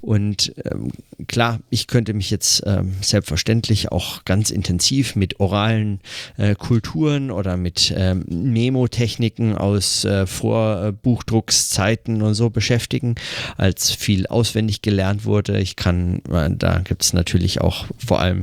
[0.00, 0.90] Und ähm,
[1.26, 6.00] klar, ich könnte mich jetzt ähm, selbstverständlich auch ganz intensiv mit oralen
[6.36, 13.14] äh, Kulturen oder mit ähm, Memotechniken aus äh, Vorbuchdruckszeiten und so beschäftigen,
[13.56, 15.58] als viel auswendig gelernt wurde.
[15.58, 18.42] Ich kann, äh, da gibt es natürlich auch vor allem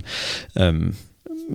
[0.55, 0.95] ähm,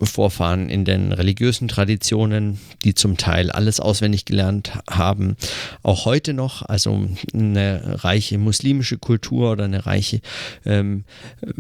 [0.03, 5.37] Vorfahren in den religiösen Traditionen, die zum Teil alles auswendig gelernt haben,
[5.83, 10.21] auch heute noch, also eine reiche muslimische Kultur oder eine reiche
[10.65, 11.05] ähm,
[11.41, 11.53] äh,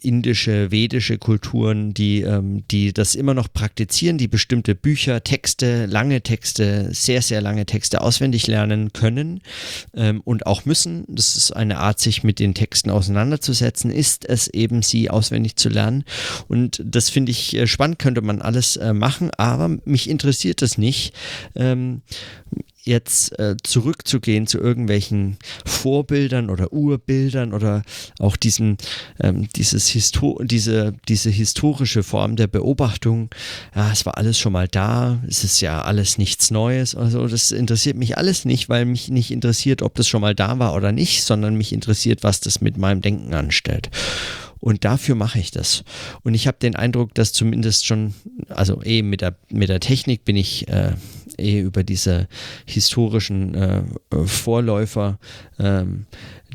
[0.00, 6.20] indische, vedische Kulturen, die, ähm, die das immer noch praktizieren, die bestimmte Bücher, Texte, lange
[6.22, 9.40] Texte, sehr, sehr lange Texte auswendig lernen können
[9.94, 11.04] ähm, und auch müssen.
[11.08, 15.68] Das ist eine Art, sich mit den Texten auseinanderzusetzen, ist es eben, sie auswendig zu
[15.68, 16.04] lernen.
[16.48, 20.76] Und das finde ich äh, spannend, könnte man alles äh, machen, aber mich interessiert das
[20.76, 21.14] nicht.
[21.54, 22.02] Ähm,
[22.86, 27.82] jetzt äh, zurückzugehen zu irgendwelchen Vorbildern oder Urbildern oder
[28.18, 28.78] auch diesen,
[29.20, 33.30] ähm, dieses Histo diese, diese historische Form der Beobachtung,
[33.74, 36.94] ja, es war alles schon mal da, es ist ja alles nichts Neues.
[36.94, 40.58] Also das interessiert mich alles nicht, weil mich nicht interessiert, ob das schon mal da
[40.58, 43.90] war oder nicht, sondern mich interessiert, was das mit meinem Denken anstellt.
[44.60, 45.84] Und dafür mache ich das.
[46.22, 48.14] Und ich habe den Eindruck, dass zumindest schon,
[48.48, 50.92] also eh mit der, mit der Technik bin ich äh,
[51.38, 52.28] eh über diese
[52.64, 53.82] historischen äh,
[54.24, 55.18] Vorläufer
[55.58, 55.84] äh,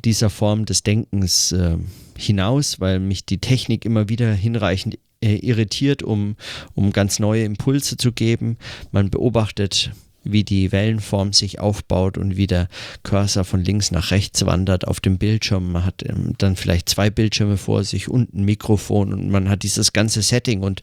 [0.03, 1.77] dieser Form des Denkens äh,
[2.17, 6.35] hinaus, weil mich die Technik immer wieder hinreichend äh, irritiert, um,
[6.73, 8.57] um ganz neue Impulse zu geben.
[8.91, 9.91] Man beobachtet
[10.23, 12.67] wie die Wellenform sich aufbaut und wie der
[13.03, 15.71] Cursor von links nach rechts wandert auf dem Bildschirm.
[15.71, 19.63] Man hat ähm, dann vielleicht zwei Bildschirme vor sich und ein Mikrofon und man hat
[19.63, 20.81] dieses ganze Setting und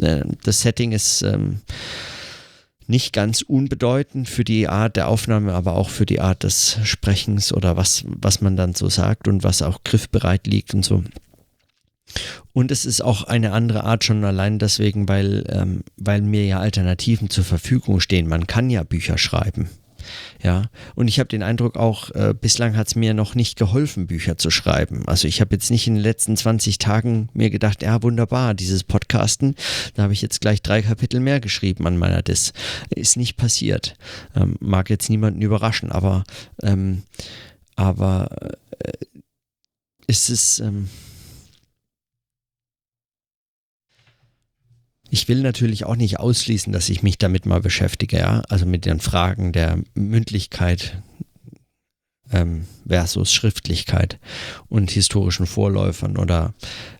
[0.00, 1.60] äh, das Setting ist ähm,
[2.88, 7.52] nicht ganz unbedeutend für die Art der Aufnahme, aber auch für die Art des Sprechens
[7.52, 11.02] oder was, was man dann so sagt und was auch griffbereit liegt und so.
[12.52, 16.60] Und es ist auch eine andere Art schon allein deswegen, weil, ähm, weil mir ja
[16.60, 18.28] Alternativen zur Verfügung stehen.
[18.28, 19.68] Man kann ja Bücher schreiben.
[20.42, 20.64] Ja,
[20.94, 24.36] und ich habe den Eindruck auch, äh, bislang hat es mir noch nicht geholfen, Bücher
[24.38, 25.06] zu schreiben.
[25.06, 28.84] Also ich habe jetzt nicht in den letzten 20 Tagen mir gedacht, ja, wunderbar, dieses
[28.84, 29.54] Podcasten,
[29.94, 32.52] da habe ich jetzt gleich drei Kapitel mehr geschrieben an meiner Dis.
[32.90, 33.96] Ist nicht passiert.
[34.34, 36.24] Ähm, mag jetzt niemanden überraschen, aber,
[36.62, 37.02] ähm,
[37.74, 38.28] aber
[38.78, 38.92] äh,
[40.06, 40.60] ist es.
[40.60, 40.88] Ähm,
[45.10, 48.86] Ich will natürlich auch nicht ausschließen, dass ich mich damit mal beschäftige, ja, also mit
[48.86, 51.00] den Fragen der Mündlichkeit,
[52.32, 54.18] ähm, versus Schriftlichkeit
[54.68, 56.54] und historischen Vorläufern oder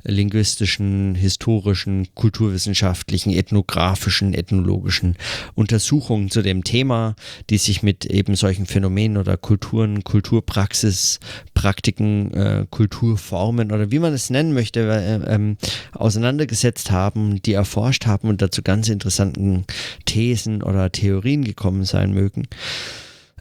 [0.05, 5.17] linguistischen, historischen, kulturwissenschaftlichen, ethnografischen, ethnologischen
[5.55, 7.15] Untersuchungen zu dem Thema,
[7.51, 11.21] die sich mit eben solchen Phänomenen oder Kulturen, Kulturpraxis,
[11.55, 15.57] Praktiken, äh, Kulturformen oder wie man es nennen möchte, äh, ähm,
[15.93, 19.65] auseinandergesetzt haben, die erforscht haben und dazu ganz interessanten
[20.05, 22.47] Thesen oder Theorien gekommen sein mögen.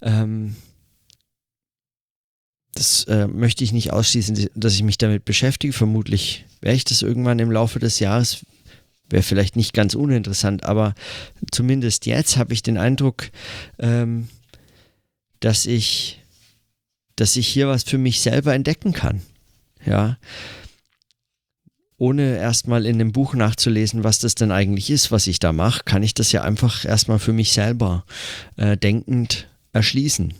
[0.01, 0.55] Ähm,
[2.75, 5.73] das äh, möchte ich nicht ausschließen, dass ich mich damit beschäftige.
[5.73, 8.45] Vermutlich werde ich das irgendwann im Laufe des Jahres.
[9.09, 10.93] Wäre vielleicht nicht ganz uninteressant, aber
[11.51, 13.29] zumindest jetzt habe ich den Eindruck,
[13.79, 14.27] ähm,
[15.39, 16.21] dass ich,
[17.15, 19.21] dass ich hier was für mich selber entdecken kann.
[19.85, 20.17] Ja.
[21.97, 25.83] Ohne erstmal in dem Buch nachzulesen, was das denn eigentlich ist, was ich da mache,
[25.85, 28.05] kann ich das ja einfach erstmal für mich selber
[28.57, 30.33] äh, denkend erschließen.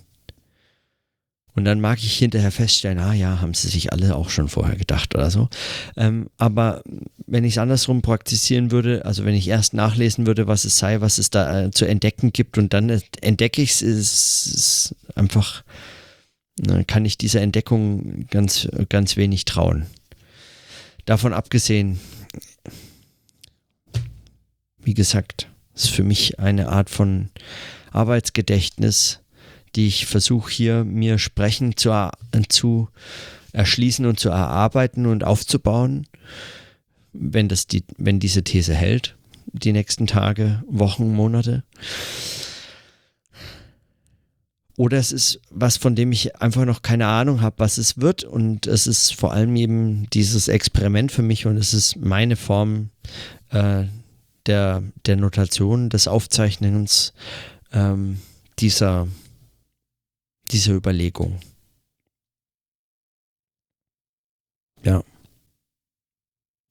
[1.55, 4.75] Und dann mag ich hinterher feststellen, ah ja, haben sie sich alle auch schon vorher
[4.75, 5.47] gedacht oder so.
[5.95, 6.83] Ähm, aber
[7.27, 10.99] wenn ich es andersrum praktizieren würde, also wenn ich erst nachlesen würde, was es sei,
[10.99, 15.63] was es da äh, zu entdecken gibt und dann entdecke ich es, ist einfach,
[16.59, 19.85] ne, kann ich dieser Entdeckung ganz, ganz wenig trauen.
[21.05, 22.01] Davon abgesehen,
[24.83, 27.29] wie gesagt, ist für mich eine Art von
[27.91, 29.21] Arbeitsgedächtnis,
[29.75, 32.09] die ich versuche hier mir sprechen zu,
[32.49, 32.89] zu
[33.51, 36.07] erschließen und zu erarbeiten und aufzubauen,
[37.13, 39.15] wenn, das die, wenn diese These hält,
[39.47, 41.63] die nächsten Tage, Wochen, Monate.
[44.77, 48.25] Oder es ist was, von dem ich einfach noch keine Ahnung habe, was es wird.
[48.25, 52.89] Und es ist vor allem eben dieses Experiment für mich und es ist meine Form
[53.51, 53.85] äh,
[54.45, 57.13] der, der Notation, des Aufzeichnens
[57.71, 58.19] ähm,
[58.59, 59.07] dieser
[60.51, 61.39] diese Überlegung.
[64.83, 65.03] Ja.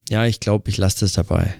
[0.08, 1.54] Ja, ich glaube, ich lasse das dabei.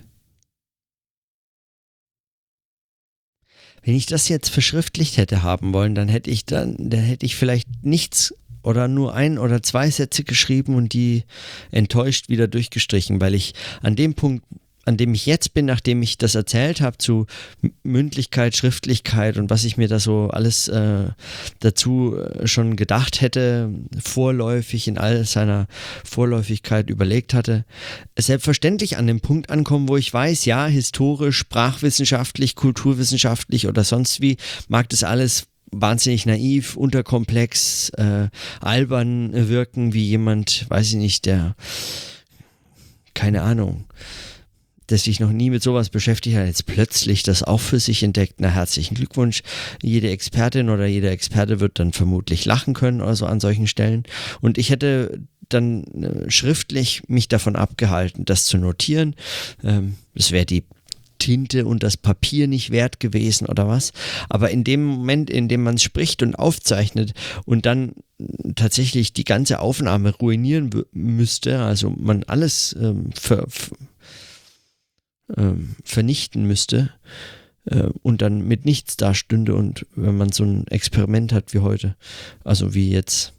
[3.82, 7.36] Wenn ich das jetzt verschriftlicht hätte haben wollen, dann hätte ich dann, dann hätte ich
[7.36, 11.24] vielleicht nichts oder nur ein oder zwei Sätze geschrieben und die
[11.70, 13.52] enttäuscht wieder durchgestrichen, weil ich
[13.82, 14.46] an dem Punkt,
[14.84, 17.26] an dem ich jetzt bin, nachdem ich das erzählt habe zu
[17.82, 21.08] Mündlichkeit, Schriftlichkeit und was ich mir da so alles äh,
[21.60, 23.70] dazu äh, schon gedacht hätte,
[24.02, 25.66] vorläufig in all seiner
[26.04, 27.64] Vorläufigkeit überlegt hatte,
[28.18, 34.36] selbstverständlich an dem Punkt ankommen, wo ich weiß, ja, historisch, sprachwissenschaftlich, kulturwissenschaftlich oder sonst wie
[34.68, 38.28] mag das alles wahnsinnig naiv, unterkomplex, äh,
[38.60, 41.56] albern wirken, wie jemand, weiß ich nicht, der
[43.14, 43.84] keine Ahnung,
[44.94, 48.34] der sich noch nie mit sowas beschäftigt hat, jetzt plötzlich das auch für sich entdeckt.
[48.38, 49.42] Na, herzlichen Glückwunsch.
[49.82, 54.04] Jede Expertin oder jeder Experte wird dann vermutlich lachen können oder so an solchen Stellen.
[54.40, 59.16] Und ich hätte dann äh, schriftlich mich davon abgehalten, das zu notieren.
[59.64, 60.62] Ähm, es wäre die
[61.18, 63.92] Tinte und das Papier nicht wert gewesen oder was.
[64.28, 67.14] Aber in dem Moment, in dem man spricht und aufzeichnet
[67.46, 67.94] und dann
[68.54, 73.46] tatsächlich die ganze Aufnahme ruinieren müsste, also man alles ähm, ver,
[75.36, 76.90] ähm, vernichten müsste
[77.66, 81.96] äh, und dann mit nichts dastünde und wenn man so ein Experiment hat wie heute,
[82.44, 83.32] also wie jetzt,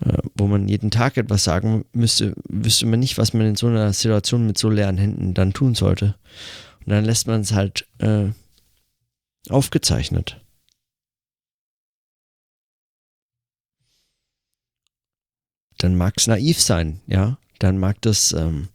[0.00, 3.66] äh, wo man jeden Tag etwas sagen müsste, wüsste man nicht, was man in so
[3.66, 6.16] einer Situation mit so leeren Händen dann tun sollte.
[6.84, 8.26] Und dann lässt man es halt äh,
[9.48, 10.40] aufgezeichnet.
[15.78, 17.38] Dann mag es naiv sein, ja.
[17.58, 18.68] Dann mag das ähm,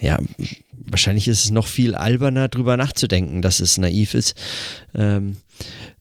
[0.00, 0.18] ja,
[0.72, 4.34] wahrscheinlich ist es noch viel alberner, drüber nachzudenken, dass es naiv ist,
[4.94, 5.36] ähm,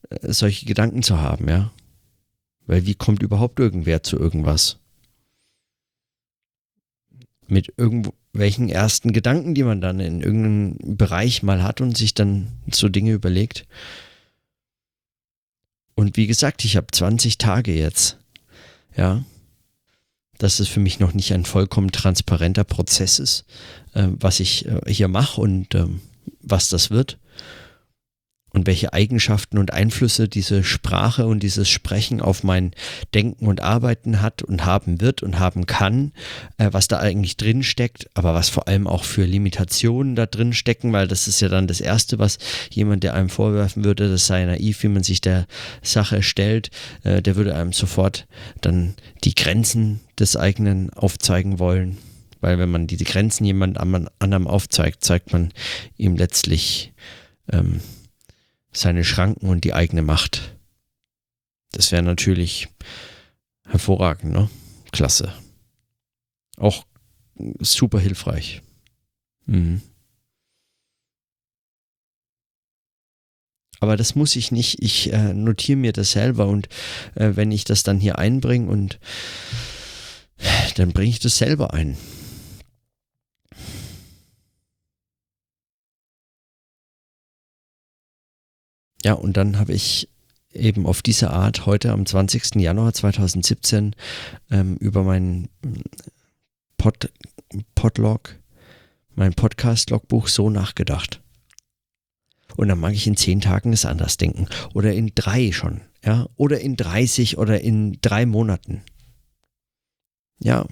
[0.10, 1.72] äh, solche Gedanken zu haben, ja.
[2.66, 4.78] Weil wie kommt überhaupt irgendwer zu irgendwas?
[7.48, 12.48] Mit irgendwelchen ersten Gedanken, die man dann in irgendeinem Bereich mal hat und sich dann
[12.72, 13.66] so Dinge überlegt.
[15.96, 18.18] Und wie gesagt, ich habe 20 Tage jetzt.
[18.96, 19.26] Ja,
[20.40, 23.46] dass es für mich noch nicht ein vollkommen transparenter Prozess ist,
[23.94, 25.86] äh, was ich äh, hier mache und äh,
[26.42, 27.19] was das wird
[28.52, 32.72] und welche Eigenschaften und Einflüsse diese Sprache und dieses Sprechen auf mein
[33.14, 36.12] Denken und Arbeiten hat und haben wird und haben kann,
[36.58, 40.54] äh, was da eigentlich drin steckt, aber was vor allem auch für Limitationen da drin
[40.54, 42.38] stecken, weil das ist ja dann das Erste, was
[42.72, 45.46] jemand, der einem vorwerfen würde, das sei naiv, wie man sich der
[45.82, 46.72] Sache stellt,
[47.04, 48.28] äh, der würde einem sofort
[48.62, 51.98] dann die Grenzen des eigenen aufzeigen wollen.
[52.42, 55.52] Weil wenn man diese Grenzen jemand anderem aufzeigt, zeigt man
[55.98, 56.94] ihm letztlich
[57.52, 57.82] ähm,
[58.72, 60.56] seine Schranken und die eigene Macht.
[61.72, 62.70] Das wäre natürlich
[63.66, 64.50] hervorragend, ne?
[64.92, 65.34] Klasse.
[66.58, 66.86] Auch
[67.60, 68.62] super hilfreich.
[69.46, 69.82] Mhm.
[73.80, 74.82] Aber das muss ich nicht.
[74.84, 76.68] Ich äh, notiere mir das selber und
[77.16, 79.00] äh, wenn ich das dann hier einbringe und
[80.76, 81.98] dann bringe ich das selber ein.
[89.04, 90.10] Ja, und dann habe ich
[90.52, 92.56] eben auf diese Art heute am 20.
[92.56, 93.96] Januar 2017
[94.52, 95.50] ähm, über meinen
[96.78, 97.12] Pod,
[97.76, 98.36] Podlog,
[99.16, 101.22] mein Podcast-Logbuch so nachgedacht.
[102.58, 104.48] Und dann mag ich in zehn Tagen es anders denken.
[104.74, 105.82] Oder in drei schon.
[106.04, 106.28] Ja.
[106.36, 108.82] Oder in 30 oder in drei Monaten.
[110.40, 110.66] Ja.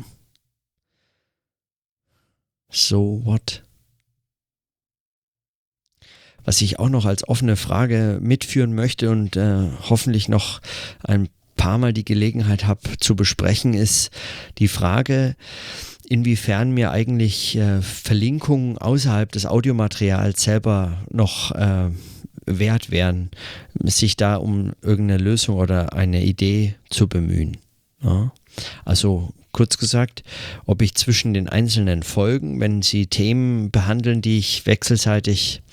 [2.70, 3.64] So what?
[6.48, 10.62] Was ich auch noch als offene Frage mitführen möchte und äh, hoffentlich noch
[11.04, 11.28] ein
[11.58, 14.12] paar Mal die Gelegenheit habe zu besprechen, ist
[14.58, 15.36] die Frage,
[16.08, 21.90] inwiefern mir eigentlich äh, Verlinkungen außerhalb des Audiomaterials selber noch äh,
[22.46, 23.30] wert wären,
[23.84, 27.58] sich da um irgendeine Lösung oder eine Idee zu bemühen.
[28.02, 28.32] Ja?
[28.86, 30.24] Also kurz gesagt,
[30.68, 35.64] ob ich zwischen den einzelnen Folgen, wenn sie Themen behandeln, die ich wechselseitig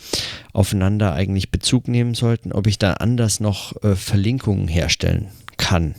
[0.54, 5.28] aufeinander eigentlich Bezug nehmen sollten, ob ich da anders noch äh, Verlinkungen herstellen
[5.58, 5.96] kann.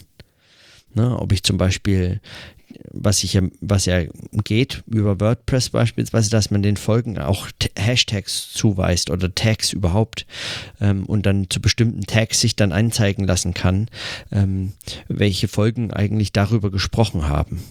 [0.95, 2.21] Ne, ob ich zum Beispiel
[2.91, 4.03] was, ich, was ja
[4.43, 7.47] geht über WordPress beispielsweise, dass man den Folgen auch
[7.77, 10.25] Hashtags zuweist oder Tags überhaupt
[10.81, 13.87] ähm, und dann zu bestimmten Tags sich dann anzeigen lassen kann,
[14.31, 14.73] ähm,
[15.07, 17.63] welche Folgen eigentlich darüber gesprochen haben.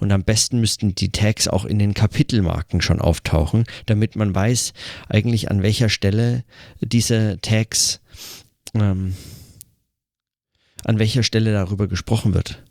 [0.00, 4.72] Und am besten müssten die Tags auch in den Kapitelmarken schon auftauchen, damit man weiß
[5.08, 6.44] eigentlich an welcher Stelle
[6.80, 8.00] diese Tags
[8.74, 9.14] ähm,
[10.84, 12.62] an welcher Stelle darüber gesprochen wird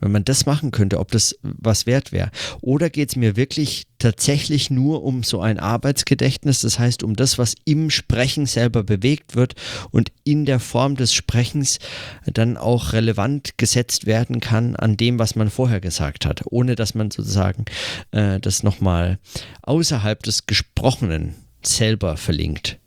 [0.00, 2.30] wenn man das machen könnte, ob das was wert wäre.
[2.60, 7.38] Oder geht es mir wirklich tatsächlich nur um so ein Arbeitsgedächtnis, das heißt um das,
[7.38, 9.54] was im Sprechen selber bewegt wird
[9.90, 11.78] und in der Form des Sprechens
[12.26, 16.94] dann auch relevant gesetzt werden kann an dem, was man vorher gesagt hat, ohne dass
[16.94, 17.66] man sozusagen
[18.10, 19.18] äh, das nochmal
[19.62, 22.78] außerhalb des Gesprochenen selber verlinkt.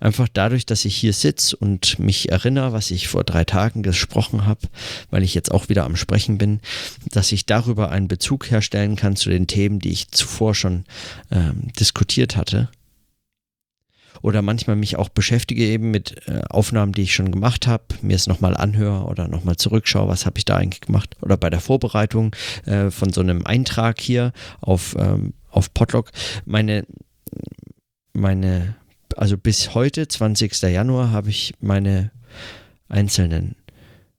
[0.00, 4.46] Einfach dadurch, dass ich hier sitze und mich erinnere, was ich vor drei Tagen gesprochen
[4.46, 4.60] habe,
[5.10, 6.60] weil ich jetzt auch wieder am Sprechen bin,
[7.10, 10.84] dass ich darüber einen Bezug herstellen kann zu den Themen, die ich zuvor schon
[11.30, 12.68] ähm, diskutiert hatte.
[14.22, 18.16] Oder manchmal mich auch beschäftige eben mit äh, Aufnahmen, die ich schon gemacht habe, mir
[18.16, 21.16] es nochmal anhöre oder nochmal zurückschaue, was habe ich da eigentlich gemacht.
[21.20, 22.34] Oder bei der Vorbereitung
[22.64, 26.10] äh, von so einem Eintrag hier auf, ähm, auf Podlog
[26.44, 26.86] meine,
[28.12, 28.76] meine
[29.16, 30.62] also bis heute, 20.
[30.62, 32.10] Januar, habe ich meine
[32.88, 33.56] einzelnen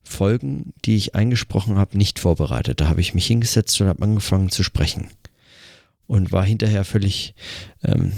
[0.03, 2.81] Folgen, die ich eingesprochen habe, nicht vorbereitet.
[2.81, 5.09] Da habe ich mich hingesetzt und habe angefangen zu sprechen.
[6.07, 7.35] Und war hinterher völlig,
[7.83, 8.13] ähm,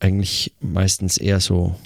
[0.00, 1.76] eigentlich meistens eher so,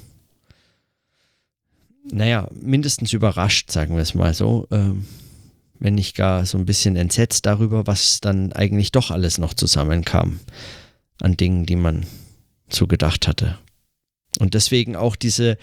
[2.04, 4.68] naja, mindestens überrascht, sagen wir es mal so.
[4.70, 5.07] Ähm,
[5.78, 10.40] wenn nicht gar so ein bisschen entsetzt darüber, was dann eigentlich doch alles noch zusammenkam
[11.20, 12.07] an Dingen, die man
[12.68, 13.59] so gedacht hatte.
[14.39, 15.57] Und deswegen auch diese,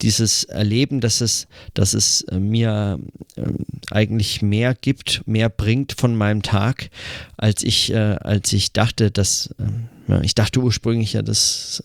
[0.00, 2.98] dieses Erleben, dass es, dass es äh, mir
[3.36, 3.56] ähm,
[3.90, 6.90] eigentlich mehr gibt, mehr bringt von meinem Tag,
[7.36, 9.54] als ich, äh, als ich dachte, dass,
[10.08, 11.82] äh, ich dachte ursprünglich ja, das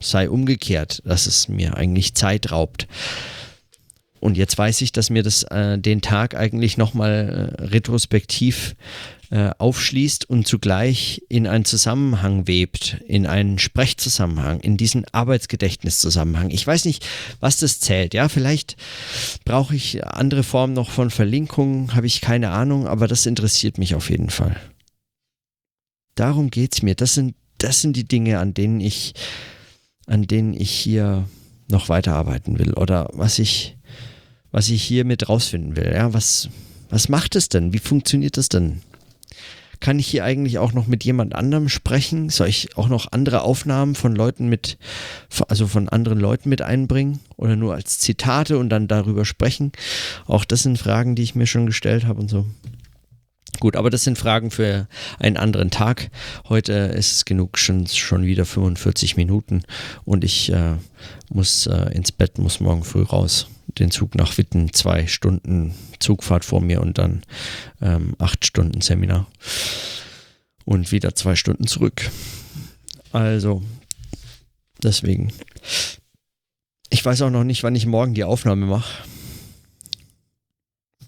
[0.00, 2.88] sei umgekehrt, dass es mir eigentlich Zeit raubt.
[4.24, 8.74] Und jetzt weiß ich, dass mir das äh, den Tag eigentlich nochmal äh, retrospektiv
[9.30, 16.48] äh, aufschließt und zugleich in einen Zusammenhang webt, in einen Sprechzusammenhang, in diesen Arbeitsgedächtniszusammenhang.
[16.48, 17.06] Ich weiß nicht,
[17.40, 18.14] was das zählt.
[18.14, 18.76] Ja, vielleicht
[19.44, 23.94] brauche ich andere Formen noch von Verlinkungen, habe ich keine Ahnung, aber das interessiert mich
[23.94, 24.56] auf jeden Fall.
[26.14, 26.94] Darum geht es mir.
[26.94, 29.12] Das sind, das sind die Dinge, an denen ich,
[30.06, 31.28] an denen ich hier
[31.68, 33.73] noch weiterarbeiten will oder was ich,
[34.54, 35.90] was ich hier mit rausfinden will.
[35.92, 36.48] Ja, was,
[36.88, 37.72] was macht es denn?
[37.72, 38.82] Wie funktioniert das denn?
[39.80, 42.28] Kann ich hier eigentlich auch noch mit jemand anderem sprechen?
[42.30, 44.78] Soll ich auch noch andere Aufnahmen von Leuten mit,
[45.48, 47.18] also von anderen Leuten mit einbringen?
[47.36, 49.72] Oder nur als Zitate und dann darüber sprechen?
[50.26, 52.46] Auch das sind Fragen, die ich mir schon gestellt habe und so.
[53.58, 54.86] Gut, aber das sind Fragen für
[55.18, 56.12] einen anderen Tag.
[56.48, 59.62] Heute ist es genug, schon, schon wieder 45 Minuten
[60.04, 60.74] und ich äh,
[61.28, 63.48] muss äh, ins Bett, muss morgen früh raus.
[63.78, 67.22] Den Zug nach Witten, zwei Stunden Zugfahrt vor mir und dann
[67.80, 69.26] ähm, acht Stunden Seminar
[70.64, 72.10] und wieder zwei Stunden zurück.
[73.12, 73.62] Also,
[74.82, 75.32] deswegen.
[76.90, 79.04] Ich Ich weiß auch noch nicht, wann ich morgen die Aufnahme mache.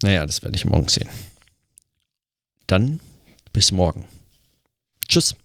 [0.03, 1.09] Naja, das werde ich morgen sehen.
[2.67, 3.01] Dann
[3.55, 4.05] bis morgen.
[5.09, 5.37] Tschüss.